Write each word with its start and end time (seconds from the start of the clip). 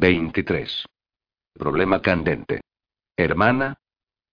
23. 0.00 0.86
Problema 1.52 2.00
candente. 2.00 2.62
Hermana, 3.18 3.76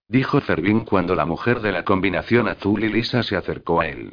dijo 0.08 0.40
Fervin 0.40 0.80
cuando 0.80 1.14
la 1.14 1.26
mujer 1.26 1.60
de 1.60 1.72
la 1.72 1.84
combinación 1.84 2.48
azul 2.48 2.84
y 2.84 2.88
lisa 2.88 3.22
se 3.22 3.36
acercó 3.36 3.82
a 3.82 3.88
él. 3.88 4.12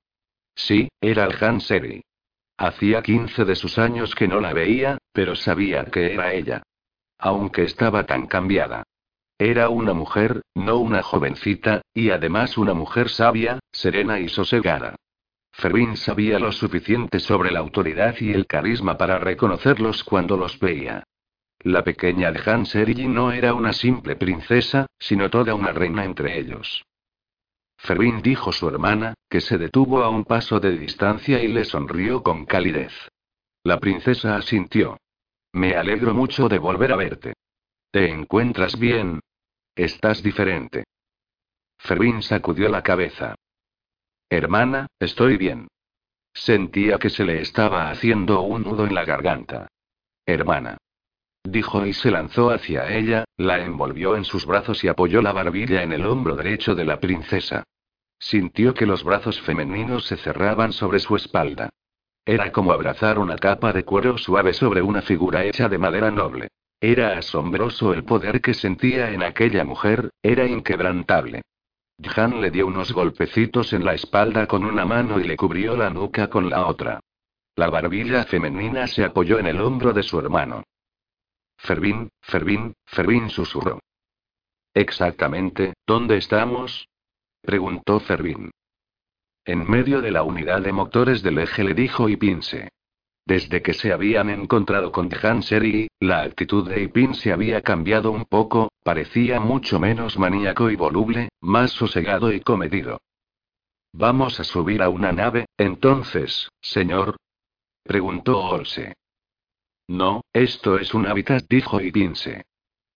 Sí, 0.53 0.89
era 0.99 1.23
el 1.23 1.41
Hanseri. 1.41 2.03
Hacía 2.57 3.01
15 3.01 3.45
de 3.45 3.55
sus 3.55 3.77
años 3.77 4.15
que 4.15 4.27
no 4.27 4.41
la 4.41 4.51
veía, 4.51 4.97
pero 5.13 5.33
sabía 5.33 5.85
que 5.85 6.13
era 6.13 6.33
ella. 6.33 6.61
Aunque 7.19 7.63
estaba 7.63 8.05
tan 8.05 8.27
cambiada. 8.27 8.83
Era 9.39 9.69
una 9.69 9.93
mujer, 9.93 10.41
no 10.55 10.79
una 10.79 11.03
jovencita, 11.03 11.83
y 11.93 12.09
además 12.09 12.57
una 12.57 12.73
mujer 12.73 13.07
sabia, 13.07 13.59
serena 13.71 14.19
y 14.19 14.27
sosegada. 14.27 14.97
Fervin 15.53 15.95
sabía 15.95 16.37
lo 16.37 16.51
suficiente 16.51 17.21
sobre 17.21 17.49
la 17.51 17.59
autoridad 17.59 18.15
y 18.19 18.33
el 18.33 18.45
carisma 18.45 18.97
para 18.97 19.19
reconocerlos 19.19 20.03
cuando 20.03 20.35
los 20.35 20.59
veía. 20.59 21.05
La 21.65 21.83
pequeña 21.83 22.31
de 22.31 22.39
Hans 22.45 22.75
no 22.75 23.31
era 23.31 23.55
una 23.55 23.73
simple 23.73 24.15
princesa, 24.15 24.85
sino 24.99 25.31
toda 25.31 25.55
una 25.55 25.71
reina 25.71 26.05
entre 26.05 26.37
ellos. 26.37 26.85
Fervin 27.75 28.21
dijo 28.21 28.51
su 28.51 28.69
hermana, 28.69 29.15
que 29.27 29.41
se 29.41 29.57
detuvo 29.57 30.03
a 30.03 30.09
un 30.09 30.25
paso 30.25 30.59
de 30.59 30.77
distancia 30.77 31.41
y 31.41 31.47
le 31.47 31.65
sonrió 31.65 32.21
con 32.21 32.45
calidez. 32.45 32.93
La 33.63 33.79
princesa 33.79 34.35
asintió. 34.35 34.99
Me 35.53 35.75
alegro 35.75 36.13
mucho 36.13 36.47
de 36.47 36.59
volver 36.59 36.91
a 36.91 36.97
verte. 36.97 37.33
¿Te 37.89 38.11
encuentras 38.11 38.77
bien? 38.77 39.19
Estás 39.75 40.21
diferente. 40.21 40.83
Fervin 41.79 42.21
sacudió 42.21 42.69
la 42.69 42.83
cabeza. 42.83 43.33
Hermana, 44.29 44.85
estoy 44.99 45.37
bien. 45.37 45.67
Sentía 46.31 46.99
que 46.99 47.09
se 47.09 47.25
le 47.25 47.41
estaba 47.41 47.89
haciendo 47.89 48.41
un 48.41 48.61
nudo 48.61 48.85
en 48.85 48.93
la 48.93 49.03
garganta. 49.03 49.67
Hermana 50.27 50.77
dijo 51.45 51.85
y 51.85 51.93
se 51.93 52.11
lanzó 52.11 52.49
hacia 52.49 52.91
ella, 52.93 53.25
la 53.37 53.63
envolvió 53.63 54.15
en 54.15 54.25
sus 54.25 54.45
brazos 54.45 54.83
y 54.83 54.87
apoyó 54.87 55.21
la 55.21 55.31
barbilla 55.31 55.83
en 55.83 55.93
el 55.93 56.05
hombro 56.05 56.35
derecho 56.35 56.75
de 56.75 56.85
la 56.85 56.99
princesa. 56.99 57.63
Sintió 58.19 58.73
que 58.73 58.85
los 58.85 59.03
brazos 59.03 59.39
femeninos 59.41 60.05
se 60.05 60.17
cerraban 60.17 60.73
sobre 60.73 60.99
su 60.99 61.15
espalda. 61.15 61.69
Era 62.25 62.51
como 62.51 62.71
abrazar 62.71 63.19
una 63.19 63.37
capa 63.37 63.71
de 63.71 63.83
cuero 63.83 64.17
suave 64.17 64.53
sobre 64.53 64.81
una 64.81 65.01
figura 65.01 65.43
hecha 65.43 65.69
de 65.69 65.77
madera 65.77 66.09
noble. 66.11 66.47
Era 66.81 67.17
asombroso 67.17 67.93
el 67.93 68.03
poder 68.03 68.41
que 68.41 68.53
sentía 68.53 69.11
en 69.11 69.23
aquella 69.23 69.63
mujer, 69.63 70.09
era 70.23 70.45
inquebrantable. 70.45 71.43
Jan 72.01 72.41
le 72.41 72.51
dio 72.51 72.67
unos 72.67 72.91
golpecitos 72.91 73.73
en 73.73 73.85
la 73.85 73.93
espalda 73.93 74.47
con 74.47 74.65
una 74.65 74.85
mano 74.85 75.19
y 75.19 75.23
le 75.23 75.37
cubrió 75.37 75.77
la 75.77 75.89
nuca 75.89 76.29
con 76.29 76.49
la 76.49 76.67
otra. 76.67 76.99
La 77.55 77.69
barbilla 77.69 78.25
femenina 78.25 78.87
se 78.87 79.05
apoyó 79.05 79.39
en 79.39 79.47
el 79.47 79.61
hombro 79.61 79.93
de 79.93 80.03
su 80.03 80.19
hermano. 80.19 80.63
Fervin, 81.57 82.09
Fervin, 82.21 82.73
Fervin 82.85 83.29
susurró. 83.29 83.79
Exactamente, 84.73 85.73
¿dónde 85.87 86.17
estamos? 86.17 86.87
preguntó 87.41 87.99
Fervin. 87.99 88.51
En 89.45 89.69
medio 89.69 90.01
de 90.01 90.11
la 90.11 90.23
unidad 90.23 90.61
de 90.61 90.73
motores 90.73 91.21
del 91.21 91.37
eje 91.37 91.63
le 91.63 91.73
dijo 91.73 92.09
Ipinse. 92.09 92.69
Desde 93.27 93.61
que 93.61 93.73
se 93.73 93.91
habían 93.91 94.29
encontrado 94.29 94.91
con 94.91 95.09
Hanseri, 95.11 95.87
la 95.99 96.21
actitud 96.21 96.67
de 96.69 96.83
Ipinse 96.83 97.31
había 97.31 97.61
cambiado 97.61 98.11
un 98.11 98.25
poco, 98.25 98.71
parecía 98.83 99.39
mucho 99.39 99.79
menos 99.79 100.19
maníaco 100.19 100.69
y 100.69 100.75
voluble, 100.75 101.29
más 101.41 101.71
sosegado 101.71 102.31
y 102.31 102.41
comedido. 102.41 102.99
¿Vamos 103.93 104.39
a 104.39 104.43
subir 104.43 104.81
a 104.81 104.89
una 104.89 105.11
nave, 105.11 105.45
entonces, 105.57 106.49
señor? 106.61 107.15
preguntó 107.83 108.39
Olse. 108.39 108.93
No, 109.87 110.21
esto 110.33 110.77
es 110.77 110.93
un 110.93 111.05
hábitat, 111.05 111.45
dijo 111.47 111.79
Ipinse. 111.79 112.45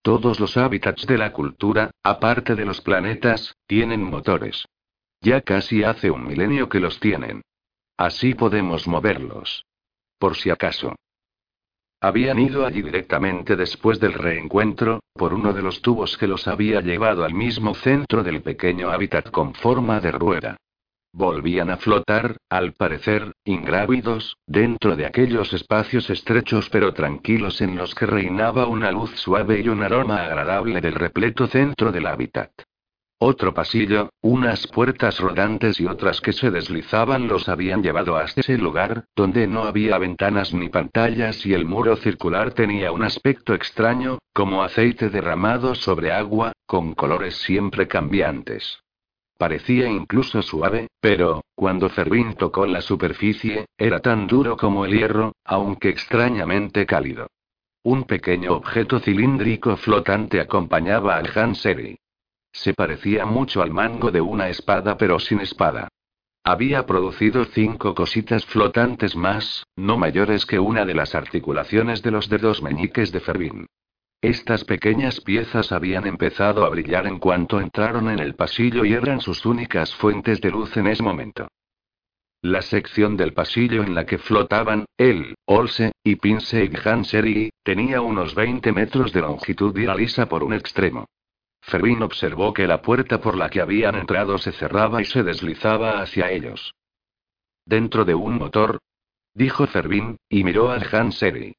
Todos 0.02 0.40
los 0.40 0.58
hábitats 0.58 1.06
de 1.06 1.18
la 1.18 1.32
cultura, 1.32 1.92
aparte 2.04 2.56
de 2.56 2.66
los 2.66 2.82
planetas, 2.82 3.56
tienen 3.68 4.04
motores. 4.04 4.66
Ya 5.22 5.42
casi 5.42 5.84
hace 5.84 6.10
un 6.10 6.26
milenio 6.26 6.70
que 6.70 6.80
los 6.80 7.00
tienen. 7.00 7.42
Así 7.98 8.34
podemos 8.34 8.88
moverlos. 8.88 9.66
Por 10.18 10.38
si 10.38 10.50
acaso. 10.50 10.96
Habían 12.02 12.40
ido 12.40 12.66
allí 12.66 12.82
directamente 12.82 13.58
después 13.58 14.00
del 14.00 14.14
reencuentro, 14.14 15.02
por 15.14 15.34
uno 15.34 15.52
de 15.52 15.62
los 15.62 15.82
tubos 15.82 16.18
que 16.18 16.28
los 16.28 16.48
había 16.48 16.80
llevado 16.80 17.26
al 17.26 17.34
mismo 17.34 17.76
centro 17.76 18.24
del 18.24 18.42
pequeño 18.42 18.90
hábitat 18.90 19.30
con 19.32 19.54
forma 19.54 20.00
de 20.00 20.12
rueda. 20.14 20.58
Volvían 21.12 21.72
a 21.72 21.78
flotar, 21.78 22.38
al 22.50 22.74
parecer, 22.74 23.31
ingrávidos, 23.44 24.38
dentro 24.46 24.96
de 24.96 25.08
aquellos 25.08 25.52
espacios 25.53 26.09
estrechos 26.09 26.70
pero 26.70 26.94
tranquilos 26.94 27.62
en 27.62 27.75
los 27.75 27.96
que 27.96 28.06
reinaba 28.06 28.68
una 28.68 28.92
luz 28.92 29.12
suave 29.16 29.59
y 29.59 29.69
un 29.69 29.81
aroma 29.81 30.24
agradable 30.24 30.81
del 30.81 30.94
repleto 30.94 31.48
centro 31.48 31.92
del 31.92 32.06
hábitat. 32.06 32.52
Otro 33.22 33.53
pasillo, 33.53 34.12
unas 34.22 34.66
puertas 34.68 35.19
rodantes 35.19 35.81
y 35.81 35.86
otras 35.88 36.22
que 36.22 36.31
se 36.31 36.52
deslizaban 36.52 37.28
los 37.28 37.50
habían 37.50 37.84
llevado 37.84 38.16
hasta 38.16 38.40
ese 38.40 38.58
lugar, 38.58 39.03
donde 39.14 39.46
no 39.46 39.64
había 39.64 39.98
ventanas 39.98 40.53
ni 40.53 40.69
pantallas 40.69 41.46
y 41.46 41.53
el 41.53 41.66
muro 41.66 41.98
circular 41.98 42.53
tenía 42.53 42.94
un 42.94 43.03
aspecto 43.03 43.53
extraño, 43.53 44.19
como 44.31 44.64
aceite 44.64 45.09
derramado 45.09 45.75
sobre 45.75 46.14
agua, 46.14 46.53
con 46.66 46.94
colores 46.94 47.36
siempre 47.36 47.90
cambiantes. 47.90 48.80
Parecía 49.40 49.88
incluso 49.88 50.42
suave, 50.42 50.90
pero, 51.00 51.46
cuando 51.56 51.88
Fervin 51.88 52.34
tocó 52.34 52.66
la 52.66 52.82
superficie, 52.82 53.68
era 53.78 54.02
tan 54.02 54.28
duro 54.28 54.58
como 54.58 54.84
el 54.84 54.92
hierro, 54.92 55.32
aunque 55.46 55.88
extrañamente 55.88 56.86
cálido. 56.86 57.28
Un 57.82 58.04
pequeño 58.04 58.52
objeto 58.54 59.00
cilíndrico 59.00 59.78
flotante 59.78 60.42
acompañaba 60.42 61.16
al 61.16 61.30
Hanseri. 61.34 61.98
Se 62.52 62.74
parecía 62.74 63.26
mucho 63.26 63.62
al 63.62 63.72
mango 63.72 64.12
de 64.12 64.20
una 64.20 64.50
espada 64.50 64.98
pero 64.98 65.20
sin 65.20 65.40
espada. 65.40 65.88
Había 66.44 66.86
producido 66.86 67.46
cinco 67.46 67.96
cositas 67.96 68.46
flotantes 68.46 69.16
más, 69.16 69.64
no 69.78 69.98
mayores 69.98 70.46
que 70.46 70.60
una 70.60 70.84
de 70.84 70.96
las 70.96 71.16
articulaciones 71.16 72.02
de 72.02 72.12
los 72.12 72.28
dedos 72.28 72.62
meñiques 72.62 73.14
de 73.14 73.22
Fervin. 73.22 73.68
Estas 74.22 74.66
pequeñas 74.66 75.22
piezas 75.22 75.72
habían 75.72 76.06
empezado 76.06 76.66
a 76.66 76.69
brillar 76.69 77.07
en 77.07 77.19
cuanto 77.19 77.62
entraron 77.62 78.09
en 78.09 78.19
el 78.19 78.35
pasillo 78.35 78.84
y 78.84 78.91
eran 78.94 79.22
sus 79.22 79.46
únicas 79.46 79.96
fuentes 79.96 80.41
de 80.41 80.52
luz 80.52 80.75
en 80.75 80.88
ese 80.88 81.02
momento. 81.02 81.47
La 82.41 82.62
sección 82.62 83.16
del 83.16 83.34
pasillo 83.34 83.81
en 83.81 83.96
la 83.96 84.06
que 84.06 84.18
flotaban, 84.18 84.85
él, 84.97 85.35
Olse, 85.46 85.94
y 86.03 86.18
Pinse 86.18 86.66
y 86.66 86.88
Hanseri, 86.88 87.52
tenía 87.63 88.02
unos 88.02 88.35
20 88.35 88.74
metros 88.74 89.13
de 89.13 89.22
longitud 89.22 89.78
y 89.78 89.84
era 89.84 89.96
lisa 89.96 90.28
por 90.28 90.44
un 90.44 90.53
extremo. 90.53 91.06
Fervin 91.62 92.01
observó 92.01 92.53
que 92.53 92.68
la 92.68 92.81
puerta 92.81 93.22
por 93.22 93.38
la 93.38 93.50
que 93.50 93.62
habían 93.62 93.96
entrado 93.96 94.38
se 94.38 94.51
cerraba 94.51 95.01
y 95.01 95.06
se 95.06 95.24
deslizaba 95.24 96.01
hacia 96.01 96.31
ellos. 96.31 96.74
Dentro 97.66 98.03
de 98.03 98.16
un 98.16 98.38
motor, 98.38 98.80
dijo 99.34 99.68
Fervin, 99.68 100.18
y 100.30 100.44
miró 100.44 100.72
a 100.72 100.78
Hanseri. 100.78 101.56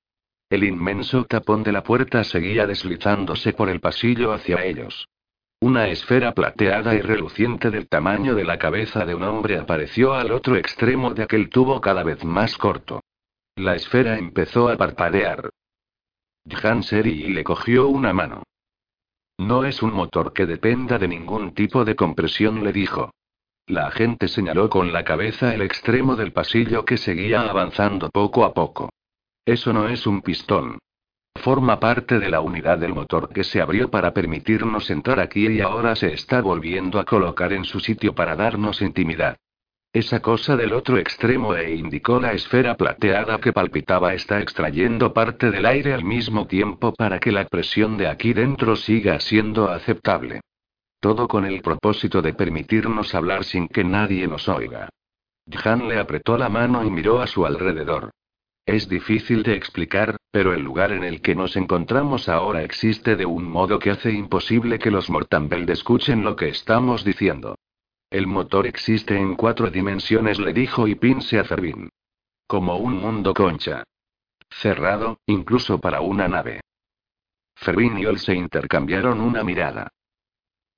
El 0.50 0.64
inmenso 0.64 1.26
tapón 1.26 1.62
de 1.62 1.70
la 1.70 1.84
puerta 1.84 2.24
seguía 2.24 2.66
deslizándose 2.66 3.52
por 3.52 3.68
el 3.68 3.78
pasillo 3.78 4.32
hacia 4.32 4.64
ellos. 4.64 5.08
Una 5.60 5.86
esfera 5.86 6.32
plateada 6.32 6.96
y 6.96 7.00
reluciente 7.02 7.70
del 7.70 7.86
tamaño 7.86 8.34
de 8.34 8.44
la 8.44 8.58
cabeza 8.58 9.04
de 9.04 9.14
un 9.14 9.22
hombre 9.22 9.58
apareció 9.58 10.12
al 10.14 10.32
otro 10.32 10.56
extremo 10.56 11.14
de 11.14 11.22
aquel 11.22 11.50
tubo 11.50 11.80
cada 11.80 12.02
vez 12.02 12.24
más 12.24 12.56
corto. 12.56 13.00
La 13.54 13.76
esfera 13.76 14.18
empezó 14.18 14.68
a 14.68 14.76
parpadear. 14.76 15.50
Hanseri 16.62 17.28
le 17.28 17.44
cogió 17.44 17.86
una 17.86 18.12
mano. 18.12 18.42
No 19.38 19.64
es 19.64 19.82
un 19.82 19.92
motor 19.92 20.32
que 20.32 20.46
dependa 20.46 20.98
de 20.98 21.06
ningún 21.06 21.54
tipo 21.54 21.84
de 21.84 21.94
compresión, 21.94 22.64
le 22.64 22.72
dijo. 22.72 23.12
La 23.66 23.86
agente 23.86 24.26
señaló 24.26 24.68
con 24.68 24.92
la 24.92 25.04
cabeza 25.04 25.54
el 25.54 25.62
extremo 25.62 26.16
del 26.16 26.32
pasillo 26.32 26.84
que 26.84 26.96
seguía 26.96 27.42
avanzando 27.42 28.10
poco 28.10 28.44
a 28.44 28.52
poco. 28.52 28.90
Eso 29.44 29.72
no 29.72 29.88
es 29.88 30.06
un 30.06 30.22
pistón. 30.22 30.78
Forma 31.36 31.80
parte 31.80 32.18
de 32.18 32.28
la 32.28 32.40
unidad 32.40 32.78
del 32.78 32.94
motor 32.94 33.30
que 33.30 33.44
se 33.44 33.60
abrió 33.60 33.90
para 33.90 34.12
permitirnos 34.12 34.90
entrar 34.90 35.20
aquí 35.20 35.46
y 35.48 35.60
ahora 35.60 35.96
se 35.96 36.12
está 36.12 36.40
volviendo 36.40 36.98
a 36.98 37.04
colocar 37.04 37.52
en 37.52 37.64
su 37.64 37.80
sitio 37.80 38.14
para 38.14 38.36
darnos 38.36 38.82
intimidad. 38.82 39.36
Esa 39.92 40.20
cosa 40.20 40.56
del 40.56 40.72
otro 40.72 40.98
extremo 40.98 41.56
e 41.56 41.74
indicó 41.74 42.20
la 42.20 42.32
esfera 42.32 42.76
plateada 42.76 43.38
que 43.38 43.52
palpitaba 43.52 44.14
está 44.14 44.40
extrayendo 44.40 45.12
parte 45.12 45.50
del 45.50 45.66
aire 45.66 45.94
al 45.94 46.04
mismo 46.04 46.46
tiempo 46.46 46.94
para 46.94 47.18
que 47.18 47.32
la 47.32 47.44
presión 47.46 47.96
de 47.96 48.06
aquí 48.06 48.32
dentro 48.32 48.76
siga 48.76 49.18
siendo 49.18 49.68
aceptable. 49.68 50.42
Todo 51.00 51.26
con 51.26 51.44
el 51.44 51.60
propósito 51.62 52.22
de 52.22 52.34
permitirnos 52.34 53.14
hablar 53.14 53.42
sin 53.42 53.66
que 53.66 53.82
nadie 53.82 54.28
nos 54.28 54.48
oiga. 54.48 54.90
Jan 55.50 55.88
le 55.88 55.98
apretó 55.98 56.36
la 56.36 56.48
mano 56.48 56.84
y 56.84 56.90
miró 56.90 57.20
a 57.20 57.26
su 57.26 57.44
alrededor. 57.44 58.10
Es 58.70 58.88
difícil 58.88 59.42
de 59.42 59.54
explicar, 59.54 60.16
pero 60.30 60.54
el 60.54 60.62
lugar 60.62 60.92
en 60.92 61.02
el 61.02 61.20
que 61.20 61.34
nos 61.34 61.56
encontramos 61.56 62.28
ahora 62.28 62.62
existe 62.62 63.16
de 63.16 63.26
un 63.26 63.42
modo 63.42 63.80
que 63.80 63.90
hace 63.90 64.12
imposible 64.12 64.78
que 64.78 64.92
los 64.92 65.10
Mortambeld 65.10 65.68
escuchen 65.70 66.22
lo 66.22 66.36
que 66.36 66.50
estamos 66.50 67.02
diciendo. 67.02 67.56
El 68.10 68.28
motor 68.28 68.68
existe 68.68 69.18
en 69.18 69.34
cuatro 69.34 69.72
dimensiones, 69.72 70.38
le 70.38 70.52
dijo 70.52 70.86
y 70.86 70.94
pinse 70.94 71.40
a 71.40 71.42
Fervin. 71.42 71.88
Como 72.46 72.76
un 72.76 72.94
mundo 72.98 73.34
concha. 73.34 73.82
Cerrado, 74.48 75.18
incluso 75.26 75.80
para 75.80 76.00
una 76.00 76.28
nave. 76.28 76.60
Fervin 77.56 77.98
y 77.98 78.06
Ol 78.06 78.20
se 78.20 78.36
intercambiaron 78.36 79.20
una 79.20 79.42
mirada. 79.42 79.88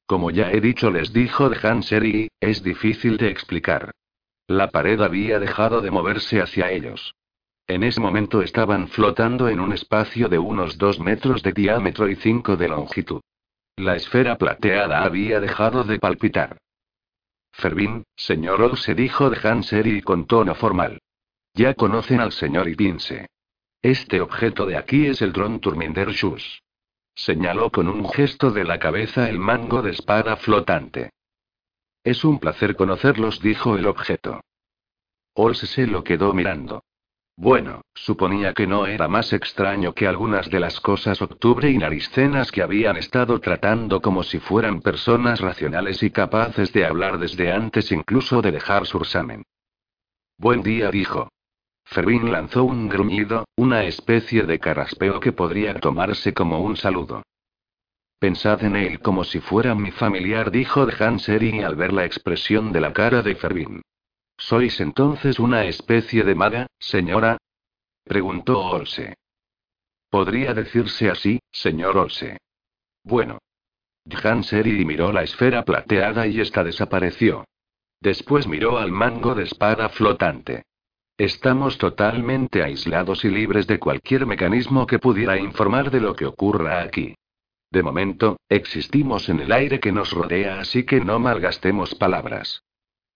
Como 0.07 0.31
ya 0.31 0.51
he 0.51 0.63
dicho, 0.63 0.91
les 0.91 1.13
dijo 1.13 1.51
de 1.51 1.59
Hanseri, 1.63 2.29
es 2.41 2.63
difícil 2.63 3.19
de 3.19 3.29
explicar. 3.29 3.93
La 4.47 4.71
pared 4.71 4.99
había 5.03 5.39
dejado 5.39 5.83
de 5.83 5.91
moverse 5.91 6.41
hacia 6.41 6.71
ellos. 6.71 7.15
En 7.73 7.85
ese 7.85 8.03
momento 8.03 8.43
estaban 8.43 8.87
flotando 8.89 9.49
en 9.49 9.59
un 9.59 9.73
espacio 9.73 10.29
de 10.29 10.39
unos 10.39 10.77
dos 10.77 11.01
metros 11.01 11.43
de 11.43 11.55
diámetro 11.55 12.07
y 12.11 12.17
cinco 12.17 12.55
de 12.55 12.69
longitud. 12.69 13.23
La 13.77 13.97
esfera 13.97 14.37
plateada 14.37 15.03
había 15.03 15.41
dejado 15.41 15.83
de 15.83 15.99
palpitar. 15.99 16.59
Fervin, 17.51 18.05
señor 18.15 18.61
Olse 18.61 18.95
dijo 18.95 19.31
de 19.31 19.39
Hanseri 19.43 20.03
con 20.03 20.27
tono 20.27 20.55
formal. 20.55 21.01
Ya 21.55 21.73
conocen 21.73 22.21
al 22.21 22.33
señor 22.33 22.69
Ipinse. 22.69 23.31
Este 23.81 24.21
objeto 24.21 24.67
de 24.67 24.77
aquí 24.77 25.07
es 25.07 25.23
el 25.23 25.33
dron 25.33 25.59
Turminder 25.59 26.11
Shus. 26.11 26.63
Señaló 27.15 27.71
con 27.71 27.89
un 27.89 28.07
gesto 28.07 28.51
de 28.51 28.65
la 28.65 28.79
cabeza 28.79 29.31
el 29.31 29.39
mango 29.39 29.81
de 29.81 29.93
espada 29.93 30.37
flotante. 30.37 31.09
Es 32.05 32.23
un 32.23 32.39
placer 32.39 32.77
conocerlos, 32.77 33.41
dijo 33.41 33.79
el 33.79 33.87
objeto. 33.87 34.43
Olse 35.33 35.67
se 35.67 35.87
lo 35.87 36.05
quedó 36.05 36.35
mirando. 36.35 36.85
Bueno, 37.37 37.81
suponía 37.95 38.53
que 38.53 38.67
no 38.67 38.87
era 38.87 39.09
más 39.09 39.33
extraño 39.33 39.95
que 39.95 40.07
algunas 40.07 40.51
de 40.51 40.61
las 40.61 40.81
cosas 40.81 41.23
octubre 41.23 41.71
y 41.71 41.79
naricenas 41.79 42.53
que 42.53 42.63
habían 42.63 42.97
estado 42.97 43.41
tratando 43.41 44.01
como 44.03 44.23
si 44.23 44.39
fueran 44.39 44.81
personas 44.81 45.41
racionales 45.41 46.03
y 46.03 46.11
capaces 46.11 46.73
de 46.73 46.85
hablar 46.85 47.19
desde 47.19 47.51
antes 47.51 47.91
incluso 47.91 48.43
de 48.43 48.53
dejar 48.53 48.87
Sursamen. 48.87 49.45
Buen 50.37 50.63
día, 50.63 50.91
dijo. 50.91 51.29
Fervin 51.85 52.31
lanzó 52.31 52.65
un 52.65 52.89
gruñido, 52.89 53.45
una 53.57 53.85
especie 53.85 54.45
de 54.45 54.59
carraspeo 54.59 55.21
que 55.21 55.33
podría 55.33 55.75
tomarse 55.75 56.33
como 56.33 56.61
un 56.61 56.77
saludo. 56.77 57.23
Pensad 58.19 58.63
en 58.63 58.77
él 58.77 59.01
como 59.01 59.25
si 59.25 59.41
fuera 59.41 59.75
mi 59.75 59.91
familiar, 59.91 60.51
dijo 60.51 60.87
de 60.87 60.95
Hansering 61.05 61.65
al 61.65 61.77
ver 61.77 61.93
la 61.93 62.05
expresión 62.05 62.73
de 62.73 62.81
la 62.81 62.93
cara 62.93 63.23
de 63.23 63.35
Fervin. 63.35 63.83
¿Sois 64.45 64.81
entonces 64.81 65.39
una 65.39 65.67
especie 65.67 66.25
de 66.25 66.35
maga, 66.35 66.67
señora? 66.81 67.39
preguntó 68.03 68.59
Olse. 68.59 69.15
Podría 70.11 70.53
decirse 70.53 71.09
así, 71.09 71.39
señor 71.53 71.97
Olse. 71.97 72.39
Bueno. 73.05 73.39
Hanseri 74.11 74.85
miró 74.85 75.13
la 75.13 75.23
esfera 75.23 75.65
plateada 75.65 76.27
y 76.27 76.41
esta 76.41 76.65
desapareció. 76.65 77.45
Después 78.01 78.49
miró 78.49 78.79
al 78.79 78.91
mango 78.91 79.37
de 79.37 79.45
espada 79.45 79.89
flotante. 79.91 80.65
Estamos 81.17 81.79
totalmente 81.79 82.65
aislados 82.65 83.25
y 83.25 83.29
libres 83.29 83.69
de 83.69 83.79
cualquier 83.79 84.27
mecanismo 84.27 84.89
que 84.89 84.99
pudiera 84.99 85.39
informar 85.39 85.93
de 85.93 86.01
lo 86.01 86.17
que 86.17 86.27
ocurra 86.27 86.83
aquí. 86.83 87.15
De 87.71 87.85
momento, 87.85 88.39
existimos 88.49 89.29
en 89.29 89.39
el 89.39 89.53
aire 89.53 89.79
que 89.79 89.93
nos 89.93 90.11
rodea, 90.11 90.59
así 90.59 90.85
que 90.85 91.01
no 91.01 91.21
malgastemos 91.21 91.95
palabras. 91.95 92.65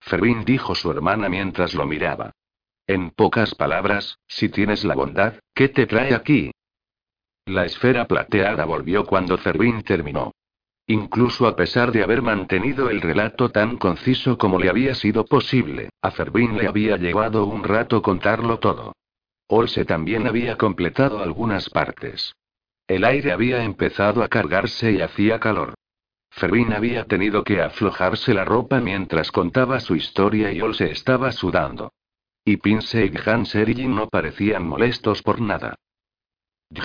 Fervin 0.07 0.45
dijo 0.45 0.73
su 0.73 0.89
hermana 0.89 1.29
mientras 1.29 1.73
lo 1.73 1.85
miraba. 1.85 2.31
En 2.87 3.11
pocas 3.11 3.53
palabras, 3.53 4.17
si 4.27 4.49
tienes 4.49 4.85
la 4.85 4.95
bondad, 4.95 5.35
¿qué 5.53 5.67
te 5.67 5.85
trae 5.85 6.15
aquí? 6.15 6.51
La 7.45 7.65
esfera 7.65 8.07
plateada 8.07 8.65
volvió 8.65 9.05
cuando 9.05 9.37
Fervin 9.37 9.83
terminó. 9.83 10.31
Incluso 10.87 11.47
a 11.47 11.57
pesar 11.57 11.91
de 11.91 12.01
haber 12.01 12.21
mantenido 12.21 12.89
el 12.89 13.01
relato 13.01 13.49
tan 13.49 13.77
conciso 13.77 14.37
como 14.37 14.57
le 14.57 14.69
había 14.69 14.95
sido 14.95 15.25
posible, 15.25 15.89
a 16.01 16.11
Fervin 16.11 16.57
le 16.57 16.67
había 16.67 16.95
llevado 16.95 17.45
un 17.45 17.65
rato 17.65 18.01
contarlo 18.01 18.59
todo. 18.59 18.93
Olse 19.47 19.83
también 19.83 20.27
había 20.27 20.57
completado 20.57 21.21
algunas 21.21 21.69
partes. 21.69 22.33
El 22.87 23.03
aire 23.03 23.33
había 23.33 23.63
empezado 23.63 24.23
a 24.23 24.29
cargarse 24.29 24.93
y 24.93 25.01
hacía 25.01 25.41
calor. 25.41 25.73
Fervin 26.37 26.71
había 26.71 27.05
tenido 27.05 27.43
que 27.43 27.63
aflojarse 27.63 28.31
la 28.31 28.45
ropa 28.45 28.79
mientras 28.79 29.31
contaba 29.31 29.79
su 29.79 29.95
historia 29.95 30.51
y 30.51 30.61
Olse 30.61 30.91
estaba 30.91 31.31
sudando. 31.31 31.93
Y 32.45 32.57
Pince 32.57 33.07
y 33.07 33.13
Hanseri 33.27 33.87
no 33.87 34.07
parecían 34.07 34.67
molestos 34.67 35.23
por 35.23 35.41
nada. 35.41 35.73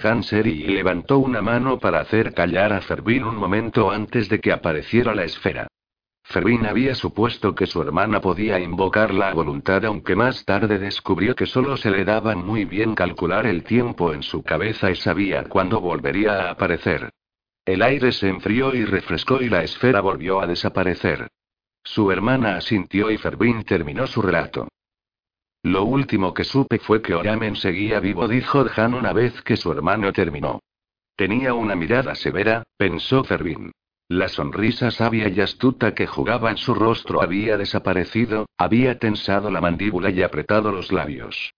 Hanseri 0.02 0.68
levantó 0.68 1.18
una 1.18 1.42
mano 1.42 1.78
para 1.78 2.00
hacer 2.00 2.32
callar 2.32 2.72
a 2.72 2.80
Fervin 2.80 3.24
un 3.24 3.36
momento 3.36 3.90
antes 3.90 4.30
de 4.30 4.40
que 4.40 4.52
apareciera 4.52 5.14
la 5.14 5.24
esfera. 5.24 5.66
Fervin 6.24 6.64
había 6.64 6.94
supuesto 6.94 7.54
que 7.54 7.66
su 7.66 7.82
hermana 7.82 8.22
podía 8.22 8.58
invocar 8.58 9.12
la 9.12 9.34
voluntad, 9.34 9.84
aunque 9.84 10.16
más 10.16 10.46
tarde 10.46 10.78
descubrió 10.78 11.34
que 11.34 11.44
solo 11.44 11.76
se 11.76 11.90
le 11.90 12.06
daba 12.06 12.34
muy 12.34 12.64
bien 12.64 12.94
calcular 12.94 13.44
el 13.44 13.64
tiempo 13.64 14.14
en 14.14 14.22
su 14.22 14.42
cabeza 14.42 14.90
y 14.90 14.96
sabía 14.96 15.44
cuándo 15.44 15.78
volvería 15.78 16.46
a 16.46 16.52
aparecer. 16.52 17.10
El 17.64 17.82
aire 17.82 18.10
se 18.12 18.28
enfrió 18.28 18.74
y 18.74 18.84
refrescó 18.84 19.40
y 19.40 19.48
la 19.48 19.62
esfera 19.62 20.00
volvió 20.00 20.40
a 20.40 20.46
desaparecer. 20.46 21.28
Su 21.84 22.10
hermana 22.10 22.56
asintió 22.56 23.10
y 23.10 23.18
Fervin 23.18 23.62
terminó 23.64 24.06
su 24.06 24.20
relato. 24.20 24.68
Lo 25.62 25.84
último 25.84 26.34
que 26.34 26.42
supe 26.42 26.78
fue 26.80 27.02
que 27.02 27.14
Oramen 27.14 27.54
seguía 27.54 28.00
vivo, 28.00 28.26
dijo 28.26 28.66
Han 28.76 28.94
una 28.94 29.12
vez 29.12 29.42
que 29.42 29.56
su 29.56 29.70
hermano 29.70 30.12
terminó. 30.12 30.60
Tenía 31.14 31.54
una 31.54 31.76
mirada 31.76 32.16
severa, 32.16 32.64
pensó 32.76 33.22
Fervin. 33.22 33.70
La 34.08 34.28
sonrisa 34.28 34.90
sabia 34.90 35.28
y 35.28 35.40
astuta 35.40 35.94
que 35.94 36.08
jugaba 36.08 36.50
en 36.50 36.56
su 36.56 36.74
rostro 36.74 37.22
había 37.22 37.56
desaparecido, 37.56 38.46
había 38.58 38.98
tensado 38.98 39.50
la 39.50 39.60
mandíbula 39.60 40.10
y 40.10 40.22
apretado 40.22 40.72
los 40.72 40.90
labios. 40.90 41.54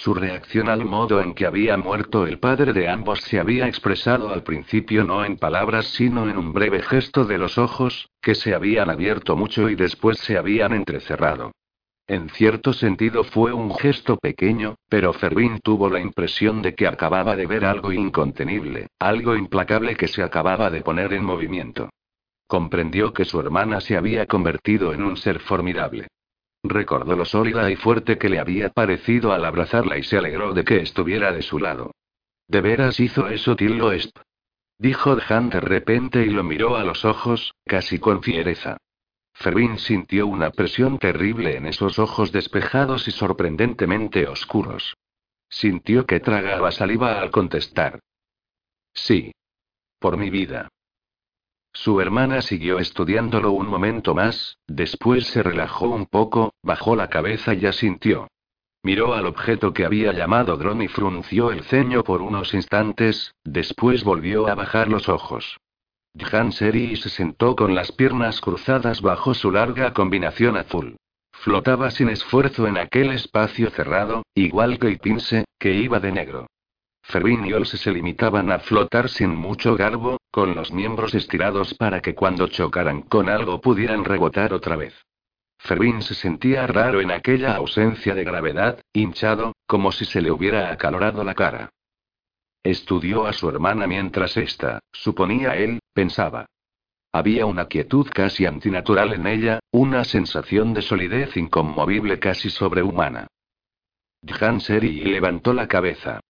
Su 0.00 0.14
reacción 0.14 0.70
al 0.70 0.86
modo 0.86 1.20
en 1.20 1.34
que 1.34 1.44
había 1.44 1.76
muerto 1.76 2.26
el 2.26 2.38
padre 2.38 2.72
de 2.72 2.88
ambos 2.88 3.20
se 3.20 3.38
había 3.38 3.68
expresado 3.68 4.30
al 4.30 4.42
principio 4.42 5.04
no 5.04 5.26
en 5.26 5.36
palabras 5.36 5.88
sino 5.88 6.26
en 6.26 6.38
un 6.38 6.54
breve 6.54 6.80
gesto 6.80 7.26
de 7.26 7.36
los 7.36 7.58
ojos, 7.58 8.08
que 8.22 8.34
se 8.34 8.54
habían 8.54 8.88
abierto 8.88 9.36
mucho 9.36 9.68
y 9.68 9.74
después 9.74 10.16
se 10.20 10.38
habían 10.38 10.72
entrecerrado. 10.72 11.52
En 12.06 12.30
cierto 12.30 12.72
sentido 12.72 13.24
fue 13.24 13.52
un 13.52 13.74
gesto 13.74 14.16
pequeño, 14.16 14.76
pero 14.88 15.12
Fervin 15.12 15.58
tuvo 15.62 15.90
la 15.90 16.00
impresión 16.00 16.62
de 16.62 16.74
que 16.74 16.86
acababa 16.86 17.36
de 17.36 17.44
ver 17.44 17.66
algo 17.66 17.92
incontenible, 17.92 18.86
algo 18.98 19.36
implacable 19.36 19.96
que 19.96 20.08
se 20.08 20.22
acababa 20.22 20.70
de 20.70 20.80
poner 20.80 21.12
en 21.12 21.26
movimiento. 21.26 21.90
Comprendió 22.46 23.12
que 23.12 23.26
su 23.26 23.38
hermana 23.38 23.82
se 23.82 23.98
había 23.98 24.24
convertido 24.24 24.94
en 24.94 25.02
un 25.02 25.18
ser 25.18 25.40
formidable. 25.40 26.08
Recordó 26.62 27.16
lo 27.16 27.24
sólida 27.24 27.70
y 27.70 27.76
fuerte 27.76 28.18
que 28.18 28.28
le 28.28 28.38
había 28.38 28.68
parecido 28.68 29.32
al 29.32 29.44
abrazarla 29.44 29.96
y 29.96 30.02
se 30.02 30.18
alegró 30.18 30.52
de 30.52 30.64
que 30.64 30.80
estuviera 30.80 31.32
de 31.32 31.42
su 31.42 31.58
lado. 31.58 31.92
¿De 32.48 32.60
veras 32.60 33.00
hizo 33.00 33.28
eso 33.28 33.56
Tillo 33.56 33.92
Esp? 33.92 34.18
Dijo 34.78 35.16
Han 35.28 35.50
de 35.50 35.60
repente 35.60 36.22
y 36.22 36.30
lo 36.30 36.42
miró 36.42 36.76
a 36.76 36.84
los 36.84 37.04
ojos, 37.04 37.54
casi 37.64 37.98
con 37.98 38.22
fiereza. 38.22 38.76
Fervin 39.32 39.78
sintió 39.78 40.26
una 40.26 40.50
presión 40.50 40.98
terrible 40.98 41.56
en 41.56 41.66
esos 41.66 41.98
ojos 41.98 42.32
despejados 42.32 43.08
y 43.08 43.10
sorprendentemente 43.10 44.26
oscuros. 44.26 44.96
Sintió 45.48 46.06
que 46.06 46.20
tragaba 46.20 46.70
saliva 46.72 47.20
al 47.20 47.30
contestar. 47.30 48.00
Sí. 48.92 49.32
Por 49.98 50.16
mi 50.16 50.30
vida. 50.30 50.68
Su 51.72 52.00
hermana 52.00 52.42
siguió 52.42 52.78
estudiándolo 52.78 53.52
un 53.52 53.68
momento 53.68 54.14
más, 54.14 54.58
después 54.66 55.26
se 55.28 55.42
relajó 55.42 55.88
un 55.88 56.06
poco, 56.06 56.54
bajó 56.62 56.96
la 56.96 57.08
cabeza 57.08 57.54
y 57.54 57.66
asintió. 57.66 58.28
Miró 58.82 59.14
al 59.14 59.26
objeto 59.26 59.72
que 59.72 59.84
había 59.84 60.12
llamado 60.12 60.56
dron 60.56 60.82
y 60.82 60.88
frunció 60.88 61.52
el 61.52 61.62
ceño 61.64 62.02
por 62.02 62.22
unos 62.22 62.54
instantes, 62.54 63.34
después 63.44 64.04
volvió 64.04 64.48
a 64.48 64.54
bajar 64.54 64.88
los 64.88 65.08
ojos. 65.08 65.58
Seri 66.50 66.96
se 66.96 67.08
sentó 67.08 67.54
con 67.54 67.74
las 67.74 67.92
piernas 67.92 68.40
cruzadas 68.40 69.00
bajo 69.00 69.34
su 69.34 69.52
larga 69.52 69.92
combinación 69.92 70.56
azul. 70.56 70.96
Flotaba 71.32 71.90
sin 71.90 72.08
esfuerzo 72.08 72.66
en 72.66 72.78
aquel 72.78 73.12
espacio 73.12 73.70
cerrado, 73.70 74.24
igual 74.34 74.78
que 74.78 74.90
Ipinse, 74.90 75.44
que 75.58 75.74
iba 75.74 76.00
de 76.00 76.12
negro. 76.12 76.46
Fervin 77.10 77.44
y 77.44 77.52
Olse 77.52 77.76
se 77.76 77.90
limitaban 77.90 78.52
a 78.52 78.60
flotar 78.60 79.08
sin 79.08 79.34
mucho 79.34 79.76
garbo, 79.76 80.18
con 80.30 80.54
los 80.54 80.72
miembros 80.72 81.12
estirados 81.14 81.74
para 81.74 82.00
que 82.00 82.14
cuando 82.14 82.46
chocaran 82.46 83.02
con 83.02 83.28
algo 83.28 83.60
pudieran 83.60 84.04
rebotar 84.04 84.52
otra 84.54 84.76
vez. 84.76 84.94
Fermín 85.58 86.02
se 86.02 86.14
sentía 86.14 86.66
raro 86.68 87.00
en 87.00 87.10
aquella 87.10 87.56
ausencia 87.56 88.14
de 88.14 88.24
gravedad, 88.24 88.80
hinchado, 88.92 89.52
como 89.66 89.90
si 89.90 90.04
se 90.04 90.22
le 90.22 90.30
hubiera 90.30 90.72
acalorado 90.72 91.24
la 91.24 91.34
cara. 91.34 91.70
Estudió 92.62 93.26
a 93.26 93.32
su 93.32 93.48
hermana 93.48 93.86
mientras 93.86 94.36
ésta, 94.36 94.78
suponía 94.92 95.56
él, 95.56 95.80
pensaba. 95.92 96.46
Había 97.12 97.44
una 97.44 97.66
quietud 97.66 98.06
casi 98.08 98.46
antinatural 98.46 99.12
en 99.14 99.26
ella, 99.26 99.58
una 99.72 100.04
sensación 100.04 100.74
de 100.74 100.82
solidez 100.82 101.36
inconmovible 101.36 102.20
casi 102.20 102.50
sobrehumana. 102.50 103.26
Jan 104.24 104.60
Seri 104.60 105.02
levantó 105.04 105.52
la 105.52 105.66
cabeza. 105.66 106.20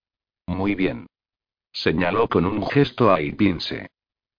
Muy 0.47 0.75
bien. 0.75 1.07
Señaló 1.71 2.27
con 2.27 2.45
un 2.45 2.65
gesto 2.67 3.13
a 3.13 3.21
Ipinse. 3.21 3.89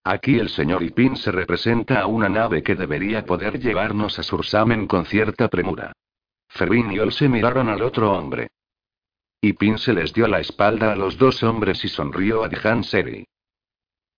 Aquí 0.04 0.38
el 0.38 0.48
señor 0.48 0.82
Ipinse 0.82 1.30
representa 1.30 2.00
a 2.00 2.06
una 2.06 2.28
nave 2.28 2.62
que 2.62 2.74
debería 2.74 3.24
poder 3.24 3.60
llevarnos 3.60 4.18
a 4.18 4.22
Sursamen 4.22 4.86
con 4.86 5.06
cierta 5.06 5.48
premura. 5.48 5.92
Fervin 6.48 6.92
y 6.92 6.98
Ol 6.98 7.12
se 7.12 7.28
miraron 7.28 7.68
al 7.68 7.82
otro 7.82 8.12
hombre. 8.12 8.48
Ipinse 9.40 9.92
les 9.92 10.12
dio 10.12 10.28
la 10.28 10.40
espalda 10.40 10.92
a 10.92 10.96
los 10.96 11.16
dos 11.18 11.42
hombres 11.42 11.84
y 11.84 11.88
sonrió 11.88 12.44
a 12.44 12.50
Jan 12.50 12.84
Seri. 12.84 13.24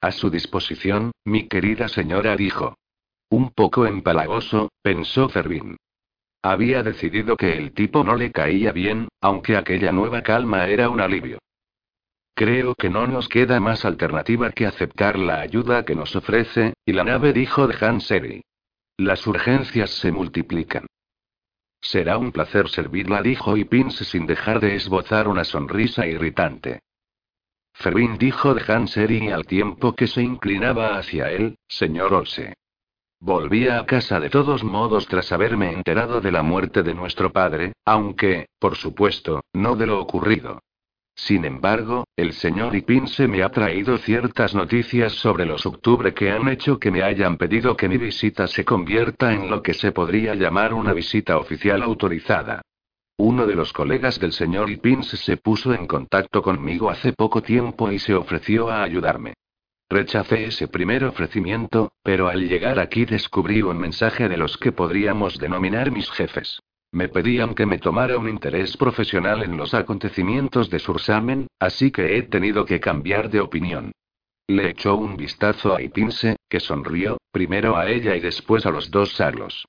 A 0.00 0.10
su 0.10 0.28
disposición, 0.30 1.12
mi 1.24 1.48
querida 1.48 1.88
señora 1.88 2.36
dijo. 2.36 2.76
Un 3.30 3.50
poco 3.50 3.86
empalagoso, 3.86 4.70
pensó 4.82 5.28
Fervin. 5.28 5.76
Había 6.42 6.82
decidido 6.82 7.36
que 7.36 7.56
el 7.56 7.72
tipo 7.72 8.04
no 8.04 8.16
le 8.16 8.30
caía 8.30 8.72
bien, 8.72 9.08
aunque 9.20 9.56
aquella 9.56 9.92
nueva 9.92 10.22
calma 10.22 10.66
era 10.66 10.90
un 10.90 11.00
alivio. 11.00 11.38
Creo 12.34 12.74
que 12.74 12.90
no 12.90 13.06
nos 13.06 13.28
queda 13.28 13.60
más 13.60 13.84
alternativa 13.84 14.50
que 14.50 14.66
aceptar 14.66 15.18
la 15.18 15.40
ayuda 15.40 15.84
que 15.84 15.94
nos 15.94 16.16
ofrece, 16.16 16.74
y 16.84 16.92
la 16.92 17.04
nave 17.04 17.32
dijo 17.32 17.68
de 17.68 17.76
Han 17.86 18.00
Seri. 18.00 18.42
Las 18.96 19.26
urgencias 19.26 19.90
se 19.90 20.10
multiplican. 20.10 20.86
Será 21.80 22.18
un 22.18 22.32
placer 22.32 22.68
servirla, 22.68 23.22
dijo 23.22 23.56
y 23.56 23.64
Pince 23.64 24.04
sin 24.04 24.26
dejar 24.26 24.58
de 24.58 24.74
esbozar 24.74 25.28
una 25.28 25.44
sonrisa 25.44 26.06
irritante. 26.06 26.80
Fervin 27.72 28.18
dijo 28.18 28.54
de 28.54 28.72
Han 28.72 28.88
Seri 28.88 29.30
al 29.30 29.46
tiempo 29.46 29.94
que 29.94 30.06
se 30.06 30.22
inclinaba 30.22 30.96
hacia 30.96 31.30
él, 31.30 31.58
señor 31.68 32.14
Olse. 32.14 32.54
Volvía 33.20 33.78
a 33.78 33.86
casa 33.86 34.18
de 34.18 34.30
todos 34.30 34.64
modos 34.64 35.06
tras 35.06 35.30
haberme 35.30 35.72
enterado 35.72 36.20
de 36.20 36.32
la 36.32 36.42
muerte 36.42 36.82
de 36.82 36.94
nuestro 36.94 37.32
padre, 37.32 37.74
aunque, 37.84 38.46
por 38.58 38.76
supuesto, 38.76 39.42
no 39.52 39.76
de 39.76 39.86
lo 39.86 40.00
ocurrido. 40.00 40.60
Sin 41.14 41.44
embargo, 41.44 42.04
el 42.16 42.32
señor 42.32 42.74
Ipinse 42.74 43.28
me 43.28 43.42
ha 43.42 43.48
traído 43.50 43.98
ciertas 43.98 44.54
noticias 44.54 45.12
sobre 45.12 45.46
los 45.46 45.64
octubre 45.64 46.12
que 46.12 46.30
han 46.30 46.48
hecho 46.48 46.78
que 46.78 46.90
me 46.90 47.02
hayan 47.02 47.36
pedido 47.36 47.76
que 47.76 47.88
mi 47.88 47.98
visita 47.98 48.46
se 48.48 48.64
convierta 48.64 49.32
en 49.32 49.48
lo 49.48 49.62
que 49.62 49.74
se 49.74 49.92
podría 49.92 50.34
llamar 50.34 50.74
una 50.74 50.92
visita 50.92 51.38
oficial 51.38 51.82
autorizada. 51.82 52.62
Uno 53.16 53.46
de 53.46 53.54
los 53.54 53.72
colegas 53.72 54.18
del 54.18 54.32
señor 54.32 54.70
Ipinse 54.70 55.16
se 55.16 55.36
puso 55.36 55.72
en 55.72 55.86
contacto 55.86 56.42
conmigo 56.42 56.90
hace 56.90 57.12
poco 57.12 57.42
tiempo 57.42 57.92
y 57.92 58.00
se 58.00 58.14
ofreció 58.14 58.68
a 58.68 58.82
ayudarme. 58.82 59.34
Rechacé 59.88 60.46
ese 60.46 60.66
primer 60.66 61.04
ofrecimiento, 61.04 61.92
pero 62.02 62.28
al 62.28 62.48
llegar 62.48 62.80
aquí 62.80 63.04
descubrí 63.04 63.62
un 63.62 63.78
mensaje 63.78 64.28
de 64.28 64.36
los 64.36 64.58
que 64.58 64.72
podríamos 64.72 65.38
denominar 65.38 65.92
mis 65.92 66.10
jefes. 66.10 66.60
Me 66.94 67.08
pedían 67.08 67.56
que 67.56 67.66
me 67.66 67.78
tomara 67.78 68.16
un 68.16 68.28
interés 68.28 68.76
profesional 68.76 69.42
en 69.42 69.56
los 69.56 69.74
acontecimientos 69.74 70.70
de 70.70 70.78
Sursamen, 70.78 71.48
así 71.58 71.90
que 71.90 72.16
he 72.16 72.22
tenido 72.22 72.64
que 72.64 72.78
cambiar 72.78 73.30
de 73.30 73.40
opinión. 73.40 73.90
Le 74.46 74.70
echó 74.70 74.94
un 74.94 75.16
vistazo 75.16 75.74
a 75.74 75.82
Ipinse, 75.82 76.36
que 76.48 76.60
sonrió, 76.60 77.18
primero 77.32 77.76
a 77.76 77.88
ella 77.88 78.14
y 78.14 78.20
después 78.20 78.64
a 78.64 78.70
los 78.70 78.92
dos 78.92 79.12
salos. 79.14 79.66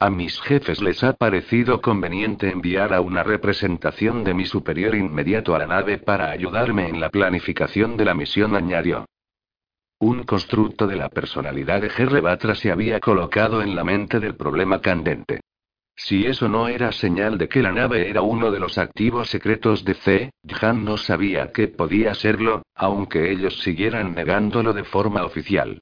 A 0.00 0.08
mis 0.08 0.40
jefes 0.40 0.80
les 0.80 1.04
ha 1.04 1.12
parecido 1.12 1.82
conveniente 1.82 2.50
enviar 2.50 2.94
a 2.94 3.02
una 3.02 3.22
representación 3.22 4.24
de 4.24 4.32
mi 4.32 4.46
superior 4.46 4.94
inmediato 4.94 5.54
a 5.54 5.58
la 5.58 5.66
nave 5.66 5.98
para 5.98 6.30
ayudarme 6.30 6.88
en 6.88 7.00
la 7.00 7.10
planificación 7.10 7.98
de 7.98 8.06
la 8.06 8.14
misión, 8.14 8.56
añadió. 8.56 9.04
Un 9.98 10.22
constructo 10.22 10.86
de 10.86 10.96
la 10.96 11.10
personalidad 11.10 11.82
de 11.82 11.90
Gerre 11.90 12.22
Batra 12.22 12.54
se 12.54 12.72
había 12.72 12.98
colocado 12.98 13.60
en 13.60 13.76
la 13.76 13.84
mente 13.84 14.20
del 14.20 14.36
problema 14.36 14.80
candente. 14.80 15.42
Si 16.04 16.26
eso 16.26 16.48
no 16.48 16.66
era 16.66 16.90
señal 16.90 17.38
de 17.38 17.48
que 17.48 17.62
la 17.62 17.70
nave 17.70 18.10
era 18.10 18.22
uno 18.22 18.50
de 18.50 18.58
los 18.58 18.76
activos 18.76 19.30
secretos 19.30 19.84
de 19.84 19.94
C, 19.94 20.32
Jan 20.44 20.84
no 20.84 20.96
sabía 20.96 21.52
que 21.52 21.68
podía 21.68 22.12
serlo, 22.14 22.62
aunque 22.74 23.30
ellos 23.30 23.60
siguieran 23.60 24.12
negándolo 24.12 24.72
de 24.72 24.82
forma 24.82 25.24
oficial. 25.24 25.80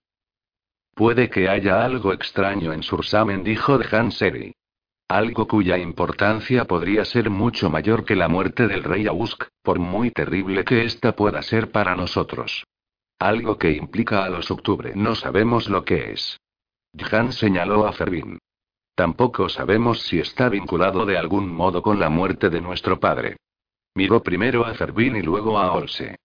Puede 0.95 1.31
que 1.31 1.49
haya 1.49 1.83
algo 1.83 2.13
extraño 2.13 2.75
en 2.75 2.83
Sursamen, 2.83 3.43
dijo 3.43 3.79
Han 3.93 4.13
Seri. 4.13 4.53
Algo 5.09 5.49
cuya 5.49 5.79
importancia 5.79 6.67
podría 6.67 7.07
ser 7.07 7.31
mucho 7.31 7.71
mayor 7.71 8.05
que 8.05 8.15
la 8.15 8.29
muerte 8.29 8.69
del 8.69 8.85
rey 8.85 9.07
Ausk, 9.07 9.45
por 9.63 9.79
muy 9.79 10.11
terrible 10.11 10.65
que 10.65 10.85
ésta 10.85 11.17
pueda 11.17 11.41
ser 11.41 11.71
para 11.71 11.97
nosotros. 11.97 12.65
Algo 13.19 13.57
que 13.57 13.71
implica 13.73 14.23
a 14.23 14.29
los 14.29 14.51
octubre. 14.51 14.93
No 14.95 15.15
sabemos 15.15 15.71
lo 15.71 15.83
que 15.83 16.13
es. 16.13 16.39
Jan 16.95 17.33
señaló 17.33 17.87
a 17.87 17.93
Fervin. 17.95 18.39
Tampoco 19.01 19.49
sabemos 19.49 20.03
si 20.03 20.19
está 20.19 20.51
vinculado 20.51 21.07
de 21.07 21.17
algún 21.17 21.51
modo 21.51 21.81
con 21.81 21.99
la 21.99 22.11
muerte 22.11 22.51
de 22.51 22.61
nuestro 22.61 23.01
padre. 23.01 23.39
Miró 23.95 24.23
primero 24.23 24.67
a 24.67 24.75
Fervin 24.75 25.17
y 25.17 25.23
luego 25.23 25.59
a 25.59 25.73
Olse. 25.73 26.17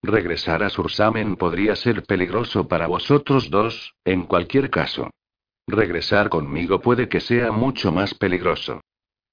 Regresar 0.00 0.62
a 0.62 0.70
Sursamen 0.70 1.34
podría 1.34 1.74
ser 1.74 2.04
peligroso 2.04 2.68
para 2.68 2.86
vosotros 2.86 3.50
dos, 3.50 3.96
en 4.04 4.26
cualquier 4.26 4.70
caso. 4.70 5.10
Regresar 5.66 6.28
conmigo 6.28 6.80
puede 6.80 7.08
que 7.08 7.18
sea 7.18 7.50
mucho 7.50 7.90
más 7.90 8.14
peligroso. 8.14 8.80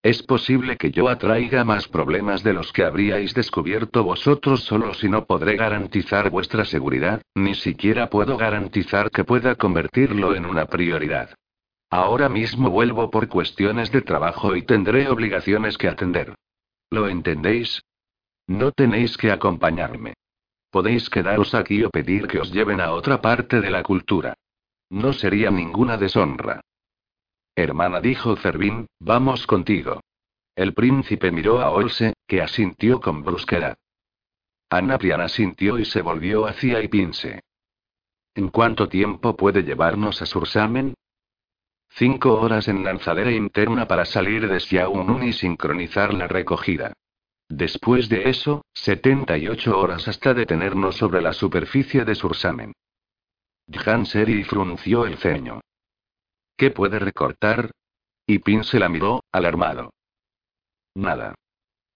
Es 0.02 0.24
posible 0.24 0.76
que 0.76 0.90
yo 0.90 1.08
atraiga 1.08 1.64
más 1.64 1.88
problemas 1.88 2.42
de 2.42 2.54
los 2.54 2.74
que 2.74 2.84
habríais 2.84 3.36
descubierto 3.36 4.04
vosotros 4.04 4.64
solos 4.64 5.04
y 5.04 5.10
no 5.10 5.26
podré 5.26 5.56
garantizar 5.56 6.32
vuestra 6.32 6.66
seguridad, 6.66 7.22
ni 7.36 7.54
siquiera 7.54 8.10
puedo 8.10 8.38
garantizar 8.38 9.12
que 9.12 9.24
pueda 9.24 9.54
convertirlo 9.54 10.34
en 10.34 10.48
una 10.48 10.66
prioridad. 10.66 11.30
Ahora 11.90 12.28
mismo 12.28 12.70
vuelvo 12.70 13.10
por 13.10 13.30
cuestiones 13.30 13.92
de 13.92 14.02
trabajo 14.02 14.56
y 14.56 14.64
tendré 14.64 15.10
obligaciones 15.10 15.78
que 15.78 15.88
atender. 15.88 16.36
¿Lo 16.90 17.08
entendéis? 17.08 17.82
No 18.48 18.72
tenéis 18.72 19.18
que 19.18 19.32
acompañarme. 19.32 20.14
Podéis 20.70 21.10
quedaros 21.10 21.54
aquí 21.54 21.84
o 21.84 21.90
pedir 21.90 22.28
que 22.28 22.40
os 22.40 22.52
lleven 22.52 22.82
a 22.82 22.92
otra 22.92 23.22
parte 23.22 23.62
de 23.62 23.72
la 23.72 23.84
cultura. 23.84 24.34
No 24.90 25.14
sería 25.14 25.50
ninguna 25.50 25.98
deshonra. 25.98 26.62
Hermana, 27.56 28.00
dijo 28.02 28.36
Fervin, 28.36 28.88
vamos 29.00 29.48
contigo. 29.48 30.02
El 30.56 30.74
príncipe 30.74 31.32
miró 31.32 31.62
a 31.62 31.72
Olse, 31.72 32.14
que 32.28 32.42
asintió 32.42 33.00
con 33.00 33.24
brusquedad. 33.24 33.78
Anaprian 34.70 35.22
asintió 35.22 35.80
y 35.80 35.86
se 35.86 36.02
volvió 36.02 36.46
hacia 36.46 36.82
Ipinse. 36.82 37.42
¿En 38.36 38.50
cuánto 38.50 38.90
tiempo 38.90 39.36
puede 39.36 39.64
llevarnos 39.64 40.22
a 40.22 40.26
Sursamen? 40.26 40.94
Cinco 41.98 42.40
horas 42.40 42.68
en 42.68 42.84
lanzadera 42.84 43.32
interna 43.32 43.88
para 43.88 44.06
salir 44.06 44.48
de 44.48 44.60
Xiaomun 44.60 45.24
y 45.24 45.34
sincronizar 45.34 46.14
la 46.14 46.28
recogida. 46.28 46.94
Después 47.50 48.08
de 48.08 48.30
eso, 48.30 48.64
78 48.76 49.76
horas 49.76 50.08
hasta 50.08 50.36
detenernos 50.36 50.96
sobre 50.96 51.24
la 51.24 51.34
superficie 51.34 52.06
de 52.06 52.14
Sursamen. 52.14 52.74
Han 53.84 54.06
Seri 54.06 54.44
frunció 54.44 55.08
el 55.08 55.18
ceño. 55.18 55.62
¿Qué 56.56 56.70
puede 56.70 57.00
recortar? 57.00 57.72
Y 58.28 58.40
Pin 58.40 58.64
se 58.64 58.78
la 58.78 58.90
miró, 58.90 59.24
alarmado. 59.32 59.90
Nada. 60.94 61.34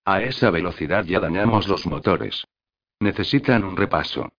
A 0.03 0.23
esa 0.23 0.49
velocidad 0.49 1.05
ya 1.05 1.19
dañamos 1.19 1.67
los 1.67 1.85
motores. 1.85 2.43
Necesitan 2.99 3.63
un 3.63 3.77
repaso. 3.77 4.31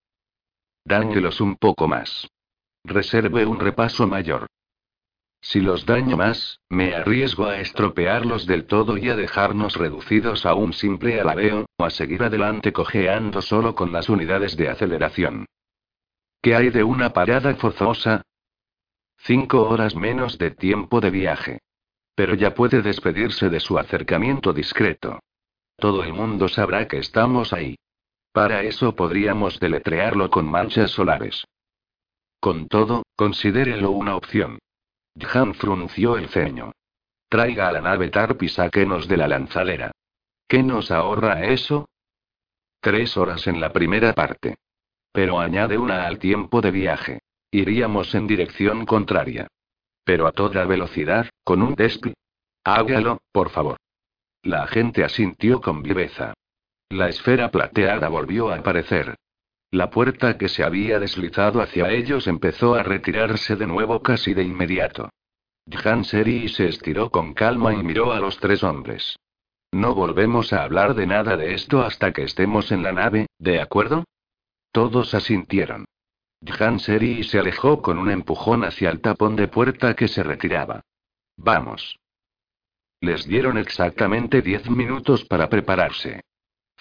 Dáñelos 0.85 1.41
un 1.41 1.55
poco 1.55 1.87
más. 1.87 2.29
Reserve 2.83 3.47
un 3.47 3.61
repaso 3.61 4.09
mayor. 4.09 4.49
Si 5.45 5.61
los 5.61 5.85
daño 5.85 6.17
más, 6.17 6.61
me 6.69 6.95
arriesgo 6.95 7.47
a 7.47 7.59
estropearlos 7.59 8.47
del 8.47 8.65
todo 8.65 8.97
y 8.97 9.09
a 9.09 9.17
dejarnos 9.17 9.75
reducidos 9.75 10.47
a 10.47 10.55
un 10.55 10.73
simple 10.73 11.21
alabeo, 11.21 11.67
o 11.77 11.85
a 11.85 11.91
seguir 11.91 12.23
adelante 12.23 12.73
cojeando 12.73 13.43
solo 13.43 13.75
con 13.75 13.93
las 13.93 14.09
unidades 14.09 14.57
de 14.57 14.69
aceleración. 14.69 15.47
¿Qué 16.41 16.55
hay 16.55 16.71
de 16.71 16.85
una 16.85 17.13
parada 17.13 17.53
forzosa? 17.57 18.23
Cinco 19.19 19.69
horas 19.69 19.97
menos 19.97 20.39
de 20.39 20.53
tiempo 20.53 21.01
de 21.01 21.11
viaje. 21.11 21.59
Pero 22.15 22.35
ya 22.35 22.55
puede 22.55 22.81
despedirse 22.81 23.51
de 23.51 23.59
su 23.59 23.79
acercamiento 23.79 24.53
discreto. 24.53 25.19
Todo 25.77 26.05
el 26.05 26.13
mundo 26.13 26.49
sabrá 26.49 26.87
que 26.87 26.99
estamos 26.99 27.53
ahí. 27.53 27.77
Para 28.33 28.63
eso 28.63 28.95
podríamos 28.95 29.59
deletrearlo 29.59 30.31
con 30.31 30.49
manchas 30.49 30.93
solares. 30.93 31.45
Con 32.39 32.69
todo, 32.69 33.03
considérelo 33.17 33.91
una 33.91 34.15
opción. 34.17 34.59
Han 35.33 35.55
frunció 35.55 36.17
el 36.17 36.29
ceño. 36.29 36.73
Traiga 37.29 37.69
a 37.69 37.73
la 37.73 37.81
nave 37.81 38.11
Tarp 38.11 38.43
y 38.43 38.49
sáquenos 38.49 39.09
de 39.09 39.17
la 39.17 39.29
lanzadera. 39.29 39.93
¿Qué 40.47 40.63
nos 40.63 40.91
ahorra 40.91 41.47
eso? 41.47 41.89
Tres 42.81 43.17
horas 43.17 43.47
en 43.47 43.61
la 43.61 43.73
primera 43.73 44.13
parte. 44.13 44.57
Pero 45.13 45.41
añade 45.41 45.79
una 45.79 46.07
al 46.07 46.19
tiempo 46.19 46.61
de 46.61 46.71
viaje. 46.71 47.21
Iríamos 47.51 48.15
en 48.15 48.27
dirección 48.27 48.87
contraria. 48.87 49.49
Pero 50.05 50.27
a 50.27 50.33
toda 50.33 50.65
velocidad, 50.65 51.29
con 51.45 51.63
un 51.63 51.75
despl, 51.75 52.13
Hágalo, 52.65 53.21
por 53.33 53.51
favor. 53.51 53.77
La 54.43 54.63
agente 54.63 55.05
asintió 55.05 55.61
con 55.61 55.83
viveza. 55.83 56.35
La 56.91 57.09
esfera 57.09 57.51
plateada 57.51 58.09
volvió 58.09 58.51
a 58.51 58.57
aparecer. 58.57 59.17
La 59.73 59.89
puerta 59.89 60.37
que 60.37 60.51
se 60.51 60.63
había 60.63 60.99
deslizado 60.99 61.63
hacia 61.63 61.91
ellos 61.91 62.27
empezó 62.27 62.75
a 62.75 62.83
retirarse 62.83 63.57
de 63.57 63.67
nuevo 63.67 64.03
casi 64.03 64.35
de 64.35 64.43
inmediato. 64.43 65.09
Jan 65.67 66.05
Seri 66.05 66.49
se 66.51 66.69
estiró 66.69 67.09
con 67.09 67.33
calma 67.33 67.73
y 67.73 67.83
miró 67.83 68.13
a 68.13 68.21
los 68.21 68.39
tres 68.39 68.63
hombres. 68.63 69.17
No 69.73 69.95
volvemos 69.95 70.53
a 70.53 70.63
hablar 70.63 70.95
de 70.95 71.07
nada 71.07 71.39
de 71.39 71.55
esto 71.55 71.81
hasta 71.81 72.13
que 72.13 72.25
estemos 72.25 72.71
en 72.71 72.83
la 72.83 72.93
nave, 72.93 73.29
¿de 73.39 73.63
acuerdo? 73.63 74.05
Todos 74.73 75.15
asintieron. 75.15 75.87
Jan 76.45 76.79
Seri 76.79 77.25
se 77.25 77.39
alejó 77.39 77.81
con 77.81 77.99
un 77.99 78.11
empujón 78.11 78.65
hacia 78.65 78.91
el 78.91 79.01
tapón 79.01 79.37
de 79.37 79.49
puerta 79.49 79.95
que 79.95 80.07
se 80.07 80.23
retiraba. 80.23 80.83
Vamos. 81.39 81.99
Les 83.01 83.27
dieron 83.27 83.57
exactamente 83.57 84.43
diez 84.43 84.69
minutos 84.69 85.25
para 85.25 85.49
prepararse. 85.49 86.21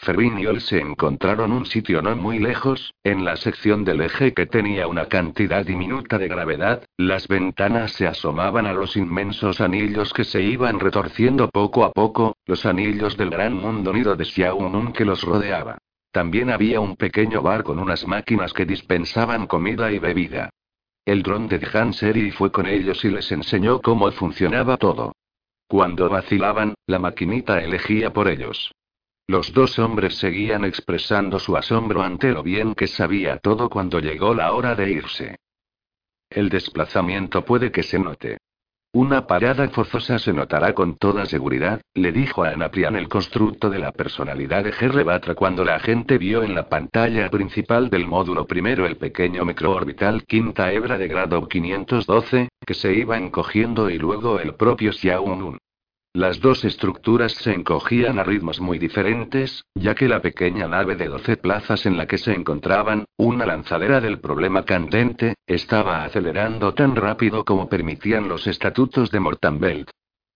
Fermín 0.03 0.39
y 0.39 0.47
Ol 0.47 0.61
se 0.61 0.79
encontraron 0.79 1.51
un 1.51 1.67
sitio 1.67 2.01
no 2.01 2.15
muy 2.15 2.39
lejos, 2.39 2.91
en 3.03 3.23
la 3.23 3.37
sección 3.37 3.83
del 3.83 4.01
eje 4.01 4.33
que 4.33 4.47
tenía 4.47 4.87
una 4.87 5.05
cantidad 5.05 5.63
diminuta 5.63 6.17
de 6.17 6.27
gravedad, 6.27 6.83
las 6.97 7.27
ventanas 7.27 7.91
se 7.91 8.07
asomaban 8.07 8.65
a 8.65 8.73
los 8.73 8.97
inmensos 8.97 9.61
anillos 9.61 10.11
que 10.11 10.23
se 10.23 10.41
iban 10.41 10.79
retorciendo 10.79 11.49
poco 11.49 11.85
a 11.85 11.91
poco, 11.91 12.35
los 12.47 12.65
anillos 12.65 13.15
del 13.15 13.29
gran 13.29 13.53
mundo 13.53 13.93
nido 13.93 14.15
de 14.15 14.25
Xiaomun 14.25 14.91
que 14.91 15.05
los 15.05 15.21
rodeaba. 15.21 15.77
También 16.11 16.49
había 16.49 16.79
un 16.79 16.95
pequeño 16.95 17.43
bar 17.43 17.63
con 17.63 17.77
unas 17.77 18.07
máquinas 18.07 18.53
que 18.53 18.65
dispensaban 18.65 19.45
comida 19.45 19.91
y 19.91 19.99
bebida. 19.99 20.49
El 21.05 21.21
dron 21.21 21.47
de 21.47 21.61
Han 21.73 21.93
Seri 21.93 22.31
fue 22.31 22.51
con 22.51 22.65
ellos 22.65 23.05
y 23.05 23.09
les 23.11 23.31
enseñó 23.31 23.79
cómo 23.81 24.11
funcionaba 24.11 24.77
todo. 24.77 25.13
Cuando 25.67 26.09
vacilaban, 26.09 26.73
la 26.87 26.97
maquinita 26.97 27.61
elegía 27.61 28.11
por 28.11 28.27
ellos. 28.27 28.71
Los 29.27 29.53
dos 29.53 29.79
hombres 29.79 30.17
seguían 30.17 30.65
expresando 30.65 31.39
su 31.39 31.55
asombro 31.55 32.01
ante 32.01 32.31
lo 32.31 32.43
bien 32.43 32.75
que 32.75 32.87
sabía 32.87 33.37
todo 33.37 33.69
cuando 33.69 33.99
llegó 33.99 34.33
la 34.33 34.51
hora 34.53 34.75
de 34.75 34.91
irse. 34.91 35.37
El 36.29 36.49
desplazamiento 36.49 37.43
puede 37.43 37.71
que 37.71 37.83
se 37.83 37.99
note. 37.99 38.37
Una 38.93 39.25
parada 39.25 39.69
forzosa 39.69 40.19
se 40.19 40.33
notará 40.33 40.73
con 40.73 40.97
toda 40.97 41.25
seguridad, 41.25 41.79
le 41.93 42.11
dijo 42.11 42.43
a 42.43 42.49
Anaprian 42.49 42.97
el 42.97 43.07
constructo 43.07 43.69
de 43.69 43.79
la 43.79 43.93
personalidad 43.93 44.65
de 44.65 44.73
Gerre 44.73 45.05
Batra 45.05 45.33
cuando 45.33 45.63
la 45.63 45.79
gente 45.79 46.17
vio 46.17 46.43
en 46.43 46.53
la 46.53 46.67
pantalla 46.67 47.29
principal 47.29 47.89
del 47.89 48.05
módulo 48.05 48.45
primero 48.45 48.85
el 48.85 48.97
pequeño 48.97 49.45
microorbital 49.45 50.25
quinta 50.25 50.73
hebra 50.73 50.97
de 50.97 51.07
grado 51.07 51.47
512, 51.47 52.49
que 52.65 52.73
se 52.73 52.93
iba 52.93 53.17
encogiendo 53.17 53.89
y 53.89 53.97
luego 53.97 54.41
el 54.41 54.55
propio 54.55 54.91
Xiaomun. 54.91 55.57
Las 56.13 56.41
dos 56.41 56.65
estructuras 56.65 57.31
se 57.31 57.53
encogían 57.53 58.19
a 58.19 58.23
ritmos 58.25 58.59
muy 58.59 58.77
diferentes, 58.77 59.63
ya 59.75 59.95
que 59.95 60.09
la 60.09 60.21
pequeña 60.21 60.67
nave 60.67 60.97
de 60.97 61.07
12 61.07 61.37
plazas 61.37 61.85
en 61.85 61.95
la 61.95 62.05
que 62.05 62.17
se 62.17 62.33
encontraban, 62.33 63.05
una 63.17 63.45
lanzadera 63.45 64.01
del 64.01 64.19
problema 64.19 64.65
candente, 64.65 65.35
estaba 65.47 66.03
acelerando 66.03 66.73
tan 66.73 66.97
rápido 66.97 67.45
como 67.45 67.69
permitían 67.69 68.27
los 68.27 68.45
estatutos 68.45 69.09
de 69.09 69.21
Mortanbelt. 69.21 69.89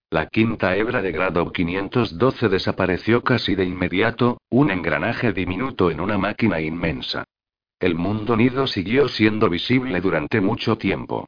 La 0.09 0.27
quinta 0.27 0.77
hebra 0.77 1.01
de 1.01 1.11
grado 1.11 1.51
512 1.51 2.47
desapareció 2.47 3.21
casi 3.21 3.55
de 3.55 3.65
inmediato, 3.65 4.37
un 4.49 4.71
engranaje 4.71 5.33
diminuto 5.33 5.91
en 5.91 5.99
una 5.99 6.17
máquina 6.17 6.61
inmensa. 6.61 7.25
El 7.81 7.95
mundo 7.95 8.37
nido 8.37 8.65
siguió 8.67 9.09
siendo 9.09 9.49
visible 9.49 9.99
durante 9.99 10.39
mucho 10.39 10.77
tiempo. 10.77 11.25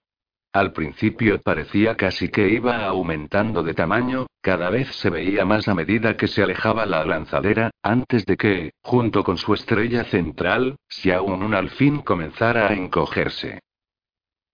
Al 0.58 0.74
principio 0.74 1.40
parecía 1.40 1.96
casi 1.96 2.30
que 2.30 2.50
iba 2.50 2.84
aumentando 2.88 3.62
de 3.62 3.76
tamaño, 3.76 4.26
cada 4.42 4.72
vez 4.72 4.88
se 4.96 5.12
veía 5.12 5.46
más 5.46 5.68
a 5.68 5.76
medida 5.76 6.18
que 6.18 6.28
se 6.28 6.42
alejaba 6.42 6.88
la 6.88 7.06
lanzadera, 7.06 7.70
antes 7.84 8.26
de 8.26 8.38
que, 8.38 8.72
junto 8.82 9.24
con 9.24 9.38
su 9.38 9.54
estrella 9.54 10.04
central, 10.06 10.78
Xiaomun 10.90 11.54
al 11.54 11.70
fin 11.70 12.02
comenzara 12.02 12.70
a 12.70 12.74
encogerse. 12.74 13.60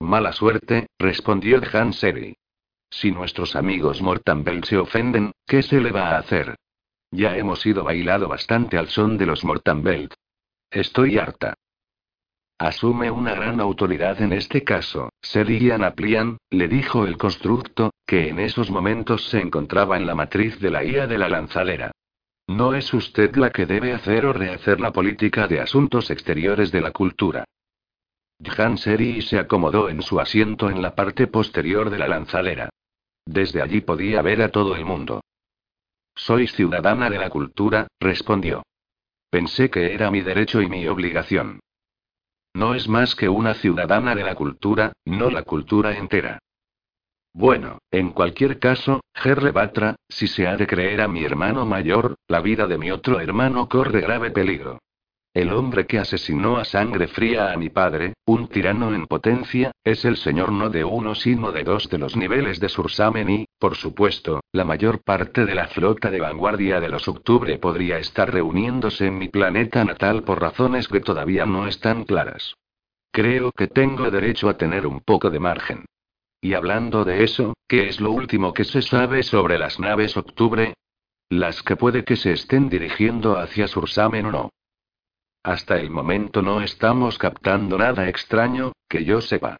Mala 0.01 0.33
suerte, 0.33 0.87
respondió 0.99 1.61
Han 1.71 1.93
Seri. 1.93 2.35
Si 2.89 3.09
nuestros 3.09 3.55
amigos 3.55 4.01
Mortanbel 4.01 4.65
se 4.65 4.77
ofenden, 4.77 5.31
¿qué 5.47 5.61
se 5.61 5.79
le 5.79 5.93
va 5.93 6.09
a 6.09 6.17
hacer? 6.17 6.57
Ya 7.11 7.37
hemos 7.37 7.65
ido 7.65 7.85
bailado 7.85 8.27
bastante 8.27 8.77
al 8.77 8.89
son 8.89 9.17
de 9.17 9.25
los 9.25 9.45
Mortanbelt. 9.45 10.13
Estoy 10.69 11.17
harta. 11.17 11.53
Asume 12.63 13.11
una 13.11 13.33
gran 13.35 13.59
autoridad 13.59 14.21
en 14.21 14.31
este 14.31 14.63
caso, 14.63 15.09
Serian 15.21 15.83
Aplian, 15.83 16.37
le 16.49 16.69
dijo 16.69 17.05
el 17.05 17.17
constructo, 17.17 17.91
que 18.07 18.29
en 18.29 18.39
esos 18.39 18.71
momentos 18.71 19.27
se 19.27 19.41
encontraba 19.41 19.97
en 19.97 20.05
la 20.05 20.15
matriz 20.15 20.61
de 20.61 20.69
la 20.69 20.81
IA 20.81 21.05
de 21.05 21.17
la 21.17 21.27
lanzadera. 21.27 21.91
No 22.47 22.73
es 22.73 22.93
usted 22.93 23.35
la 23.35 23.49
que 23.49 23.65
debe 23.65 23.91
hacer 23.91 24.25
o 24.25 24.31
rehacer 24.31 24.79
la 24.79 24.93
política 24.93 25.45
de 25.45 25.59
asuntos 25.59 26.09
exteriores 26.09 26.71
de 26.71 26.79
la 26.79 26.91
cultura. 26.91 27.43
Han 28.57 28.77
Seri 28.77 29.21
se 29.21 29.39
acomodó 29.39 29.89
en 29.89 30.01
su 30.01 30.21
asiento 30.21 30.69
en 30.69 30.81
la 30.81 30.95
parte 30.95 31.27
posterior 31.27 31.89
de 31.89 31.97
la 31.97 32.07
lanzadera. 32.07 32.69
Desde 33.25 33.61
allí 33.61 33.81
podía 33.81 34.21
ver 34.21 34.41
a 34.41 34.51
todo 34.51 34.77
el 34.77 34.85
mundo. 34.85 35.19
Soy 36.15 36.47
ciudadana 36.47 37.09
de 37.09 37.17
la 37.17 37.29
cultura, 37.29 37.87
respondió. 37.99 38.63
Pensé 39.29 39.69
que 39.69 39.93
era 39.93 40.09
mi 40.09 40.21
derecho 40.21 40.61
y 40.61 40.69
mi 40.69 40.87
obligación. 40.87 41.59
No 42.53 42.75
es 42.75 42.87
más 42.87 43.15
que 43.15 43.29
una 43.29 43.55
ciudadana 43.55 44.13
de 44.15 44.23
la 44.23 44.35
cultura, 44.35 44.93
no 45.05 45.29
la 45.29 45.43
cultura 45.43 45.97
entera. 45.97 46.39
Bueno, 47.33 47.79
en 47.89 48.11
cualquier 48.11 48.59
caso, 48.59 49.01
Gerre 49.15 49.51
Batra, 49.51 49.95
si 50.07 50.27
se 50.27 50.47
ha 50.47 50.55
de 50.55 50.67
creer 50.67 51.01
a 51.01 51.07
mi 51.07 51.23
hermano 51.23 51.65
mayor, 51.65 52.15
la 52.27 52.41
vida 52.41 52.67
de 52.67 52.77
mi 52.77 52.91
otro 52.91 53.19
hermano 53.19 53.67
corre 53.67 54.01
grave 54.01 54.29
peligro. 54.29 54.79
El 55.33 55.51
hombre 55.51 55.87
que 55.87 55.97
asesinó 55.97 56.57
a 56.57 56.63
sangre 56.63 57.07
fría 57.07 57.51
a 57.51 57.57
mi 57.57 57.69
padre, 57.69 58.13
un 58.27 58.49
tirano 58.49 58.93
en 58.93 59.07
potencia, 59.07 59.71
es 59.83 60.05
el 60.05 60.17
señor 60.17 60.51
no 60.51 60.69
de 60.69 60.83
uno 60.83 61.15
sino 61.15 61.51
de 61.51 61.63
dos 61.63 61.89
de 61.89 61.97
los 61.97 62.15
niveles 62.15 62.59
de 62.59 62.69
Sursamen 62.69 63.29
y, 63.31 63.45
por 63.57 63.75
supuesto, 63.75 64.41
la 64.51 64.63
mayor 64.63 65.01
parte 65.01 65.45
de 65.45 65.55
la 65.55 65.67
flota 65.69 66.11
de 66.11 66.19
vanguardia 66.19 66.79
de 66.79 66.89
los 66.89 67.07
octubre 67.07 67.57
podría 67.57 67.97
estar 67.97 68.31
reuniéndose 68.31 69.07
en 69.07 69.17
mi 69.17 69.27
planeta 69.27 69.83
natal 69.83 70.21
por 70.21 70.39
razones 70.39 70.87
que 70.87 70.99
todavía 70.99 71.47
no 71.47 71.65
están 71.65 72.03
claras. 72.03 72.53
Creo 73.11 73.51
que 73.51 73.67
tengo 73.67 74.11
derecho 74.11 74.49
a 74.49 74.57
tener 74.57 74.85
un 74.85 74.99
poco 74.99 75.31
de 75.31 75.39
margen. 75.39 75.85
Y 76.41 76.53
hablando 76.53 77.05
de 77.05 77.23
eso, 77.23 77.55
¿qué 77.67 77.87
es 77.87 77.99
lo 77.99 78.11
último 78.11 78.53
que 78.53 78.65
se 78.65 78.83
sabe 78.83 79.23
sobre 79.23 79.57
las 79.57 79.79
naves 79.79 80.15
octubre? 80.15 80.75
Las 81.29 81.63
que 81.63 81.75
puede 81.75 82.03
que 82.03 82.17
se 82.17 82.33
estén 82.33 82.69
dirigiendo 82.69 83.39
hacia 83.39 83.67
Sursamen 83.67 84.27
o 84.27 84.31
no. 84.31 84.49
Hasta 85.43 85.77
el 85.77 85.89
momento 85.89 86.41
no 86.41 86.61
estamos 86.61 87.17
captando 87.17 87.77
nada 87.77 88.07
extraño, 88.07 88.71
que 88.87 89.03
yo 89.03 89.19
sepa. 89.19 89.57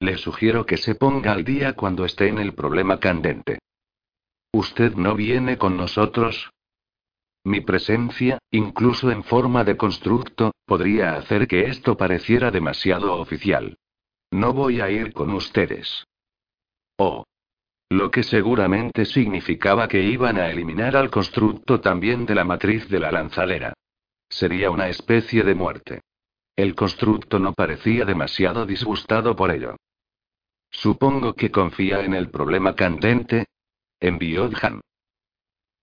Le 0.00 0.16
sugiero 0.16 0.64
que 0.64 0.78
se 0.78 0.94
ponga 0.94 1.32
al 1.32 1.44
día 1.44 1.74
cuando 1.74 2.06
esté 2.06 2.28
en 2.28 2.38
el 2.38 2.54
problema 2.54 2.98
candente. 2.98 3.58
¿Usted 4.52 4.94
no 4.94 5.14
viene 5.14 5.58
con 5.58 5.76
nosotros? 5.76 6.50
Mi 7.44 7.60
presencia, 7.60 8.38
incluso 8.50 9.10
en 9.10 9.22
forma 9.22 9.62
de 9.62 9.76
constructo, 9.76 10.52
podría 10.64 11.16
hacer 11.16 11.46
que 11.46 11.66
esto 11.66 11.98
pareciera 11.98 12.50
demasiado 12.50 13.14
oficial. 13.16 13.76
No 14.30 14.54
voy 14.54 14.80
a 14.80 14.90
ir 14.90 15.12
con 15.12 15.30
ustedes. 15.32 16.06
Oh. 16.96 17.24
Lo 17.90 18.10
que 18.10 18.22
seguramente 18.22 19.04
significaba 19.04 19.88
que 19.88 20.02
iban 20.02 20.38
a 20.38 20.48
eliminar 20.48 20.96
al 20.96 21.10
constructo 21.10 21.80
también 21.80 22.24
de 22.24 22.34
la 22.36 22.44
matriz 22.44 22.88
de 22.88 23.00
la 23.00 23.10
lanzadera. 23.10 23.74
Sería 24.30 24.70
una 24.70 24.88
especie 24.88 25.42
de 25.42 25.54
muerte. 25.54 26.00
El 26.56 26.74
constructo 26.74 27.38
no 27.38 27.52
parecía 27.52 28.04
demasiado 28.04 28.64
disgustado 28.64 29.36
por 29.36 29.50
ello. 29.50 29.76
Supongo 30.70 31.34
que 31.34 31.50
confía 31.50 32.00
en 32.04 32.14
el 32.14 32.30
problema 32.30 32.74
candente. 32.74 33.46
Envió 33.98 34.48
Han. 34.62 34.80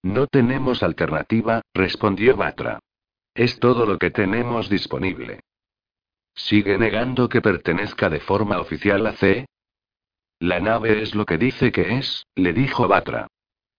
No 0.02 0.28
tenemos 0.28 0.82
alternativa, 0.82 1.62
respondió 1.74 2.38
Batra. 2.38 2.80
Es 3.36 3.60
todo 3.60 3.86
lo 3.86 3.98
que 3.98 4.10
tenemos 4.10 4.70
disponible. 4.70 5.42
¿Sigue 6.34 6.78
negando 6.78 7.30
que 7.30 7.42
pertenezca 7.42 8.10
de 8.10 8.20
forma 8.20 8.60
oficial 8.60 9.06
a 9.08 9.14
C? 9.14 9.46
La 10.40 10.60
nave 10.60 11.02
es 11.02 11.16
lo 11.16 11.26
que 11.26 11.38
dice 11.38 11.72
que 11.72 11.98
es, 11.98 12.26
le 12.36 12.54
dijo 12.54 12.88
Batra. 12.88 13.28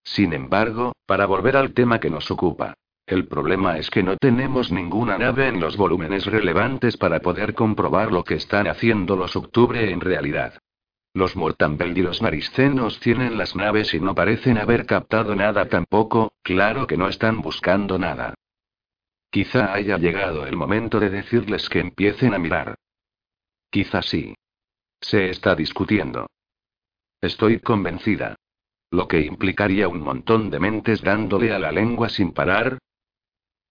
Sin 0.04 0.33
embargo, 0.33 0.92
para 1.07 1.26
volver 1.26 1.57
al 1.57 1.72
tema 1.72 2.00
que 2.00 2.11
nos 2.11 2.31
ocupa. 2.31 2.74
El 3.09 3.27
problema 3.27 3.79
es 3.79 3.88
que 3.88 4.03
no 4.03 4.18
tenemos 4.18 4.71
ninguna 4.71 5.16
nave 5.16 5.49
en 5.49 5.61
los 5.61 5.79
volúmenes 5.79 6.27
relevantes 6.27 6.99
para 6.99 7.21
poder 7.21 7.55
comprobar 7.55 8.12
lo 8.12 8.23
que 8.23 8.35
están 8.35 8.66
haciendo 8.66 9.16
los 9.16 9.35
Octubre 9.35 9.90
en 9.90 10.03
realidad. 10.03 10.59
Los 11.14 11.35
Mortanbel 11.35 11.97
y 11.97 12.03
los 12.03 12.21
Mariscenos 12.21 13.01
tienen 13.01 13.38
las 13.38 13.57
naves 13.57 13.94
y 13.94 13.99
no 13.99 14.14
parecen 14.14 14.59
haber 14.59 14.85
captado 14.85 15.35
nada 15.35 15.71
tampoco, 15.71 16.35
claro 16.42 16.87
que 16.87 16.99
no 16.99 17.09
están 17.09 17.40
buscando 17.40 17.99
nada. 17.99 18.35
Quizá 19.31 19.73
haya 19.73 19.97
llegado 19.97 20.47
el 20.47 20.57
momento 20.57 21.01
de 21.01 21.09
decirles 21.09 21.71
que 21.71 21.81
empiecen 21.81 22.35
a 22.35 22.38
mirar. 22.38 22.77
Quizá 23.71 24.03
sí. 24.03 24.35
Se 25.01 25.31
está 25.31 25.55
discutiendo. 25.55 26.27
Estoy 27.23 27.61
convencida. 27.61 28.37
Lo 28.90 29.09
que 29.09 29.23
implicaría 29.23 29.88
un 29.88 30.01
montón 30.01 30.51
de 30.51 30.61
mentes 30.61 31.01
dándole 31.01 31.55
a 31.55 31.59
la 31.59 31.73
lengua 31.73 32.11
sin 32.11 32.33
parar. 32.33 32.79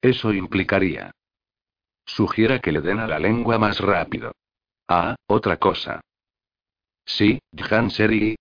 Eso 0.02 0.34
implicaría. 0.34 1.12
Sugiera 2.06 2.60
que 2.60 2.72
le 2.72 2.82
den 2.82 3.00
a 3.00 3.08
la 3.08 3.20
lengua 3.20 3.58
más 3.58 3.80
rápido. 3.80 4.32
Ah, 4.88 5.16
otra 5.28 5.58
cosa. 5.58 6.02
Sí, 7.06 7.40
Seri. 7.90 8.36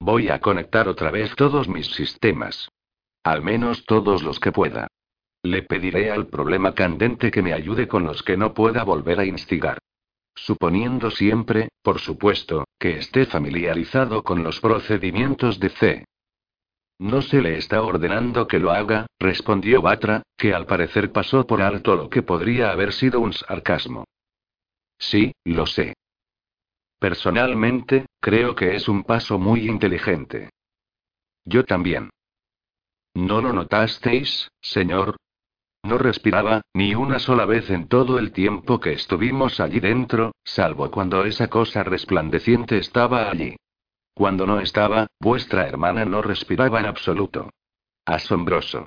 Voy 0.00 0.28
a 0.28 0.40
conectar 0.40 0.88
otra 0.88 1.10
vez 1.10 1.34
todos 1.36 1.68
mis 1.68 1.86
sistemas. 1.86 2.68
Al 3.22 3.42
menos 3.42 3.84
todos 3.84 4.22
los 4.22 4.38
que 4.40 4.52
pueda. 4.52 4.88
Le 5.42 5.62
pediré 5.62 6.10
al 6.10 6.26
problema 6.26 6.74
candente 6.74 7.30
que 7.30 7.42
me 7.42 7.52
ayude 7.52 7.86
con 7.88 8.04
los 8.04 8.22
que 8.22 8.36
no 8.36 8.52
pueda 8.52 8.84
volver 8.84 9.20
a 9.20 9.24
instigar. 9.24 9.78
Suponiendo 10.34 11.10
siempre, 11.10 11.68
por 11.82 11.98
supuesto, 11.98 12.64
que 12.78 12.98
esté 12.98 13.26
familiarizado 13.26 14.22
con 14.22 14.42
los 14.42 14.60
procedimientos 14.60 15.58
de 15.58 15.70
C. 15.70 16.04
No 16.98 17.20
se 17.20 17.42
le 17.42 17.58
está 17.58 17.82
ordenando 17.82 18.46
que 18.46 18.58
lo 18.58 18.70
haga, 18.70 19.06
respondió 19.18 19.82
Batra, 19.82 20.22
que 20.36 20.54
al 20.54 20.66
parecer 20.66 21.12
pasó 21.12 21.46
por 21.46 21.60
alto 21.60 21.94
lo 21.94 22.08
que 22.08 22.22
podría 22.22 22.70
haber 22.70 22.92
sido 22.92 23.20
un 23.20 23.32
sarcasmo. 23.32 24.04
Sí, 24.98 25.32
lo 25.44 25.66
sé. 25.66 25.94
Personalmente, 26.98 28.06
creo 28.20 28.54
que 28.54 28.74
es 28.74 28.88
un 28.88 29.04
paso 29.04 29.38
muy 29.38 29.68
inteligente. 29.68 30.48
Yo 31.44 31.64
también. 31.64 32.10
¿No 33.14 33.42
lo 33.42 33.52
notasteis, 33.52 34.48
señor? 34.60 35.16
No 35.82 35.98
respiraba, 35.98 36.62
ni 36.74 36.94
una 36.94 37.18
sola 37.18 37.44
vez 37.44 37.70
en 37.70 37.88
todo 37.88 38.18
el 38.18 38.32
tiempo 38.32 38.80
que 38.80 38.92
estuvimos 38.92 39.60
allí 39.60 39.80
dentro, 39.80 40.32
salvo 40.42 40.90
cuando 40.90 41.24
esa 41.24 41.48
cosa 41.48 41.84
resplandeciente 41.84 42.78
estaba 42.78 43.30
allí. 43.30 43.56
Cuando 44.16 44.46
no 44.46 44.60
estaba, 44.60 45.08
vuestra 45.20 45.68
hermana 45.68 46.06
no 46.06 46.22
respiraba 46.22 46.80
en 46.80 46.86
absoluto. 46.86 47.50
Asombroso. 48.06 48.86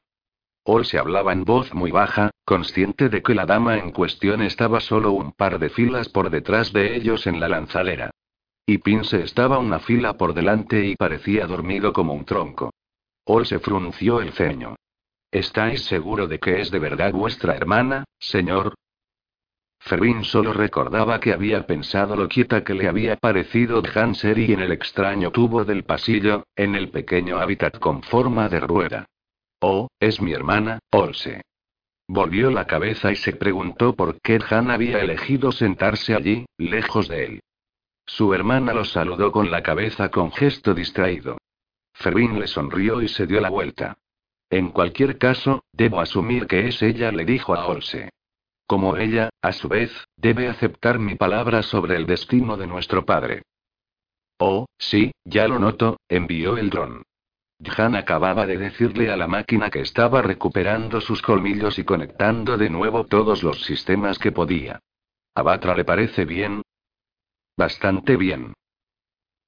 Ol 0.63 0.85
se 0.85 0.97
hablaba 0.97 1.33
en 1.33 1.45
voz 1.45 1.71
muy 1.75 1.91
baja, 1.91 2.31
consciente 2.45 3.09
de 3.09 3.21
que 3.21 3.35
la 3.35 3.45
dama 3.45 3.77
en 3.77 3.91
cuestión 3.91 4.41
estaba 4.41 4.79
solo 4.79 5.11
un 5.11 5.33
par 5.33 5.59
de 5.59 5.69
filas 5.69 6.09
por 6.09 6.31
detrás 6.31 6.73
de 6.73 6.95
ellos 6.95 7.27
en 7.27 7.39
la 7.39 7.47
lanzadera. 7.47 8.09
Y 8.65 8.79
Pince 8.79 9.21
estaba 9.21 9.59
una 9.59 9.77
fila 9.77 10.17
por 10.17 10.33
delante 10.33 10.83
y 10.83 10.95
parecía 10.95 11.45
dormido 11.45 11.93
como 11.93 12.13
un 12.13 12.25
tronco. 12.25 12.73
Ol 13.25 13.45
se 13.45 13.59
frunció 13.59 14.21
el 14.21 14.31
ceño. 14.31 14.77
¿Estáis 15.29 15.85
seguro 15.85 16.25
de 16.25 16.39
que 16.39 16.59
es 16.59 16.71
de 16.71 16.79
verdad 16.79 17.13
vuestra 17.13 17.55
hermana, 17.55 18.05
señor? 18.17 18.73
Fervin 19.79 20.23
solo 20.23 20.53
recordaba 20.53 21.19
que 21.19 21.33
había 21.33 21.65
pensado 21.65 22.15
lo 22.15 22.27
quieta 22.27 22.63
que 22.63 22.73
le 22.73 22.87
había 22.87 23.15
parecido 23.15 23.81
Hanseri 23.95 24.51
en 24.51 24.59
el 24.59 24.71
extraño 24.71 25.31
tubo 25.31 25.63
del 25.63 25.83
pasillo, 25.83 26.43
en 26.55 26.75
el 26.75 26.89
pequeño 26.89 27.39
hábitat 27.39 27.79
con 27.79 28.03
forma 28.03 28.49
de 28.49 28.59
rueda. 28.59 29.05
Oh, 29.61 29.87
es 29.99 30.21
mi 30.21 30.33
hermana, 30.33 30.79
Olse. 30.91 31.41
Volvió 32.07 32.49
la 32.51 32.65
cabeza 32.65 33.11
y 33.11 33.15
se 33.15 33.33
preguntó 33.33 33.95
por 33.95 34.19
qué 34.21 34.39
Han 34.49 34.71
había 34.71 34.99
elegido 34.99 35.51
sentarse 35.51 36.13
allí, 36.13 36.45
lejos 36.57 37.07
de 37.07 37.25
él. 37.25 37.39
Su 38.05 38.33
hermana 38.33 38.73
lo 38.73 38.83
saludó 38.83 39.31
con 39.31 39.51
la 39.51 39.61
cabeza 39.61 40.09
con 40.09 40.31
gesto 40.31 40.73
distraído. 40.73 41.37
Fervin 41.93 42.39
le 42.39 42.47
sonrió 42.47 43.01
y 43.01 43.07
se 43.07 43.27
dio 43.27 43.39
la 43.39 43.49
vuelta. 43.49 43.97
En 44.49 44.69
cualquier 44.69 45.17
caso, 45.17 45.63
debo 45.71 45.99
asumir 46.01 46.47
que 46.47 46.67
es 46.67 46.81
ella, 46.81 47.11
le 47.11 47.25
dijo 47.25 47.53
a 47.53 47.67
Olse. 47.67 48.09
Como 48.69 48.97
ella, 48.97 49.31
a 49.41 49.51
su 49.51 49.67
vez, 49.67 49.91
debe 50.15 50.47
aceptar 50.47 50.99
mi 50.99 51.15
palabra 51.15 51.63
sobre 51.63 51.95
el 51.95 52.05
destino 52.05 52.55
de 52.55 52.67
nuestro 52.67 53.03
padre. 53.03 53.41
Oh, 54.37 54.67
sí, 54.77 55.11
ya 55.25 55.47
lo 55.47 55.57
noto, 55.57 55.97
envió 56.07 56.55
el 56.55 56.69
dron. 56.69 57.01
Han 57.77 57.95
acababa 57.95 58.45
de 58.45 58.59
decirle 58.59 59.09
a 59.09 59.17
la 59.17 59.25
máquina 59.25 59.71
que 59.71 59.79
estaba 59.79 60.21
recuperando 60.21 61.01
sus 61.01 61.23
colmillos 61.23 61.79
y 61.79 61.83
conectando 61.83 62.57
de 62.57 62.69
nuevo 62.69 63.07
todos 63.07 63.41
los 63.41 63.59
sistemas 63.63 64.19
que 64.19 64.31
podía. 64.31 64.79
¿A 65.33 65.41
Batra 65.41 65.73
le 65.73 65.83
parece 65.83 66.25
bien? 66.25 66.61
Bastante 67.57 68.17
bien. 68.17 68.53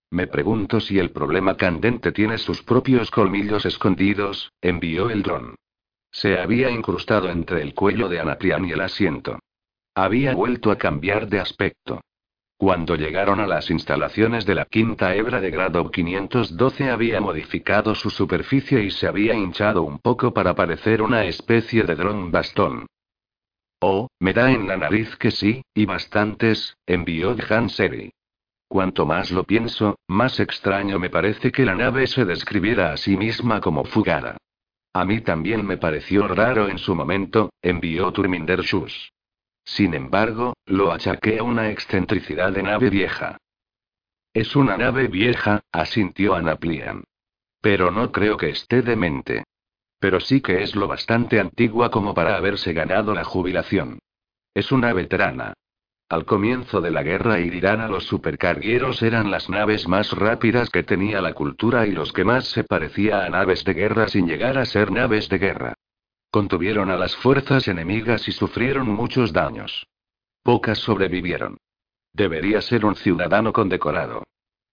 Me 0.09 0.25
pregunto 0.25 0.79
si 0.79 0.97
el 0.97 1.11
problema 1.11 1.57
candente 1.57 2.11
tiene 2.11 2.39
sus 2.39 2.63
propios 2.63 3.11
colmillos 3.11 3.67
escondidos, 3.67 4.51
envió 4.61 5.11
el 5.11 5.21
dron. 5.21 5.53
Se 6.11 6.37
había 6.37 6.69
incrustado 6.69 7.29
entre 7.29 7.61
el 7.61 7.73
cuello 7.73 8.09
de 8.09 8.19
Anaprian 8.19 8.65
y 8.65 8.71
el 8.71 8.81
asiento. 8.81 9.39
Había 9.95 10.35
vuelto 10.35 10.71
a 10.71 10.77
cambiar 10.77 11.27
de 11.27 11.39
aspecto. 11.39 12.01
Cuando 12.57 12.95
llegaron 12.95 13.39
a 13.39 13.47
las 13.47 13.71
instalaciones 13.71 14.45
de 14.45 14.53
la 14.53 14.65
quinta 14.65 15.15
hebra 15.15 15.41
de 15.41 15.49
grado 15.49 15.89
512 15.89 16.91
había 16.91 17.19
modificado 17.19 17.95
su 17.95 18.11
superficie 18.11 18.83
y 18.83 18.91
se 18.91 19.07
había 19.07 19.33
hinchado 19.33 19.81
un 19.81 19.97
poco 19.97 20.31
para 20.31 20.53
parecer 20.53 21.01
una 21.01 21.25
especie 21.25 21.83
de 21.83 21.95
dron 21.95 22.29
bastón. 22.29 22.85
Oh, 23.79 24.09
me 24.19 24.33
da 24.33 24.51
en 24.51 24.67
la 24.67 24.77
nariz 24.77 25.15
que 25.15 25.31
sí, 25.31 25.63
y 25.73 25.87
bastantes, 25.87 26.77
envió 26.85 27.35
Seri. 27.69 28.11
Cuanto 28.67 29.07
más 29.07 29.31
lo 29.31 29.43
pienso, 29.43 29.97
más 30.07 30.39
extraño 30.39 30.99
me 30.99 31.09
parece 31.09 31.51
que 31.51 31.65
la 31.65 31.73
nave 31.73 32.05
se 32.05 32.25
describiera 32.25 32.93
a 32.93 32.97
sí 32.97 33.17
misma 33.17 33.59
como 33.59 33.85
fugada. 33.85 34.37
A 34.93 35.05
mí 35.05 35.21
también 35.21 35.65
me 35.65 35.77
pareció 35.77 36.27
raro 36.27 36.67
en 36.67 36.77
su 36.77 36.95
momento, 36.95 37.51
envió 37.61 38.11
Turminder 38.11 38.61
Shus. 38.61 39.13
Sin 39.63 39.93
embargo, 39.93 40.53
lo 40.65 40.91
achaqué 40.91 41.39
a 41.39 41.43
una 41.43 41.69
excentricidad 41.69 42.51
de 42.51 42.63
nave 42.63 42.89
vieja. 42.89 43.37
Es 44.33 44.55
una 44.55 44.77
nave 44.77 45.07
vieja, 45.07 45.61
asintió 45.71 46.35
Anaplian. 46.35 47.03
Pero 47.61 47.91
no 47.91 48.11
creo 48.11 48.37
que 48.37 48.49
esté 48.49 48.81
demente. 48.81 49.43
Pero 49.99 50.19
sí 50.19 50.41
que 50.41 50.63
es 50.63 50.75
lo 50.75 50.87
bastante 50.87 51.39
antigua 51.39 51.91
como 51.91 52.13
para 52.13 52.35
haberse 52.35 52.73
ganado 52.73 53.13
la 53.13 53.23
jubilación. 53.23 53.99
Es 54.53 54.71
una 54.71 54.93
veterana. 54.93 55.53
Al 56.11 56.25
comienzo 56.25 56.81
de 56.81 56.91
la 56.91 57.03
guerra 57.03 57.39
irirana 57.39 57.87
los 57.87 58.03
supercargueros 58.03 59.01
eran 59.01 59.31
las 59.31 59.49
naves 59.49 59.87
más 59.87 60.11
rápidas 60.11 60.69
que 60.69 60.83
tenía 60.83 61.21
la 61.21 61.31
cultura 61.31 61.87
y 61.87 61.91
los 61.93 62.11
que 62.11 62.25
más 62.25 62.49
se 62.49 62.65
parecía 62.65 63.23
a 63.23 63.29
naves 63.29 63.63
de 63.63 63.73
guerra 63.73 64.09
sin 64.09 64.27
llegar 64.27 64.57
a 64.57 64.65
ser 64.65 64.91
naves 64.91 65.29
de 65.29 65.37
guerra. 65.37 65.73
Contuvieron 66.29 66.89
a 66.89 66.97
las 66.97 67.15
fuerzas 67.15 67.65
enemigas 67.69 68.27
y 68.27 68.33
sufrieron 68.33 68.89
muchos 68.89 69.31
daños. 69.31 69.87
Pocas 70.43 70.79
sobrevivieron. 70.79 71.55
Debería 72.11 72.59
ser 72.59 72.83
un 72.83 72.97
ciudadano 72.97 73.53
condecorado. 73.53 74.25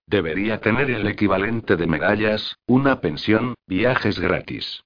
Debería 0.09 0.59
tener 0.59 0.91
el 0.91 1.07
equivalente 1.07 1.77
de 1.77 1.87
medallas, 1.87 2.57
una 2.67 3.01
pensión, 3.01 3.55
viajes 3.65 4.19
gratis. 4.19 4.83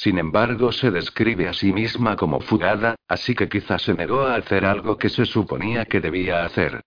Sin 0.00 0.16
embargo, 0.16 0.72
se 0.72 0.90
describe 0.90 1.46
a 1.46 1.52
sí 1.52 1.74
misma 1.74 2.16
como 2.16 2.40
fugada, 2.40 2.96
así 3.06 3.34
que 3.34 3.50
quizás 3.50 3.82
se 3.82 3.92
negó 3.92 4.22
a 4.22 4.36
hacer 4.36 4.64
algo 4.64 4.96
que 4.96 5.10
se 5.10 5.26
suponía 5.26 5.84
que 5.84 6.00
debía 6.00 6.42
hacer. 6.46 6.80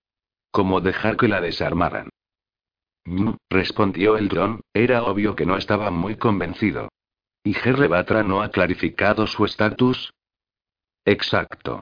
Como 0.50 0.82
dejar 0.82 1.16
que 1.16 1.28
la 1.28 1.40
desarmaran. 1.40 2.10
Mm, 3.06 3.34
respondió 3.52 4.18
el 4.18 4.30
dron, 4.30 4.62
era 4.74 5.04
obvio 5.04 5.36
que 5.36 5.46
no 5.46 5.58
estaba 5.58 5.92
muy 5.92 6.16
convencido. 6.16 6.90
¿Y 7.44 7.54
Gerre 7.54 7.88
Batra 7.88 8.24
no 8.24 8.42
ha 8.42 8.50
clarificado 8.50 9.28
su 9.28 9.46
estatus? 9.46 10.12
Exacto. 11.06 11.82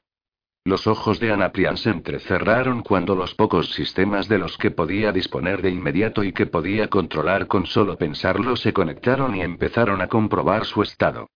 Los 0.63 0.85
ojos 0.85 1.19
de 1.19 1.31
Anaprian 1.31 1.75
se 1.75 1.89
entrecerraron 1.89 2.83
cuando 2.83 3.15
los 3.15 3.33
pocos 3.33 3.71
sistemas 3.73 4.27
de 4.27 4.37
los 4.37 4.57
que 4.59 4.69
podía 4.69 5.11
disponer 5.11 5.63
de 5.63 5.71
inmediato 5.71 6.23
y 6.23 6.33
que 6.33 6.45
podía 6.45 6.87
controlar 6.87 7.47
con 7.47 7.65
solo 7.65 7.97
pensarlo 7.97 8.55
se 8.55 8.71
conectaron 8.71 9.35
y 9.35 9.41
empezaron 9.41 10.01
a 10.01 10.07
comprobar 10.07 10.65
su 10.65 10.83
estado. 10.83 11.27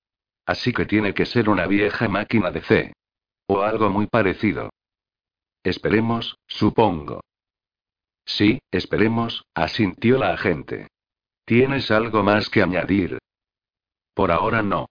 Así 0.46 0.74
que 0.74 0.86
tiene 0.86 1.16
que 1.16 1.26
ser 1.26 1.50
una 1.50 1.66
vieja 1.66 2.08
máquina 2.08 2.52
de 2.52 2.62
C. 2.62 2.94
O 3.48 3.62
algo 3.62 3.90
muy 3.90 4.06
parecido. 4.06 4.70
Esperemos, 5.64 6.38
supongo. 6.48 7.22
Sí, 8.26 8.60
esperemos, 8.70 9.44
asintió 9.56 10.20
la 10.20 10.34
agente. 10.34 10.88
¿Tienes 11.46 11.90
algo 11.90 12.22
más 12.22 12.50
que 12.50 12.62
añadir? 12.62 13.18
Por 14.14 14.32
ahora 14.32 14.62
no. 14.62 14.88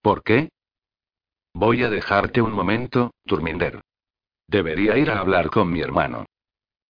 ¿Por 0.00 0.22
qué? 0.22 0.48
Voy 1.56 1.84
a 1.84 1.88
dejarte 1.88 2.42
un 2.42 2.52
momento, 2.52 3.12
Turminder. 3.24 3.80
Debería 4.48 4.98
ir 4.98 5.10
a 5.10 5.20
hablar 5.20 5.50
con 5.50 5.70
mi 5.70 5.80
hermano. 5.80 6.26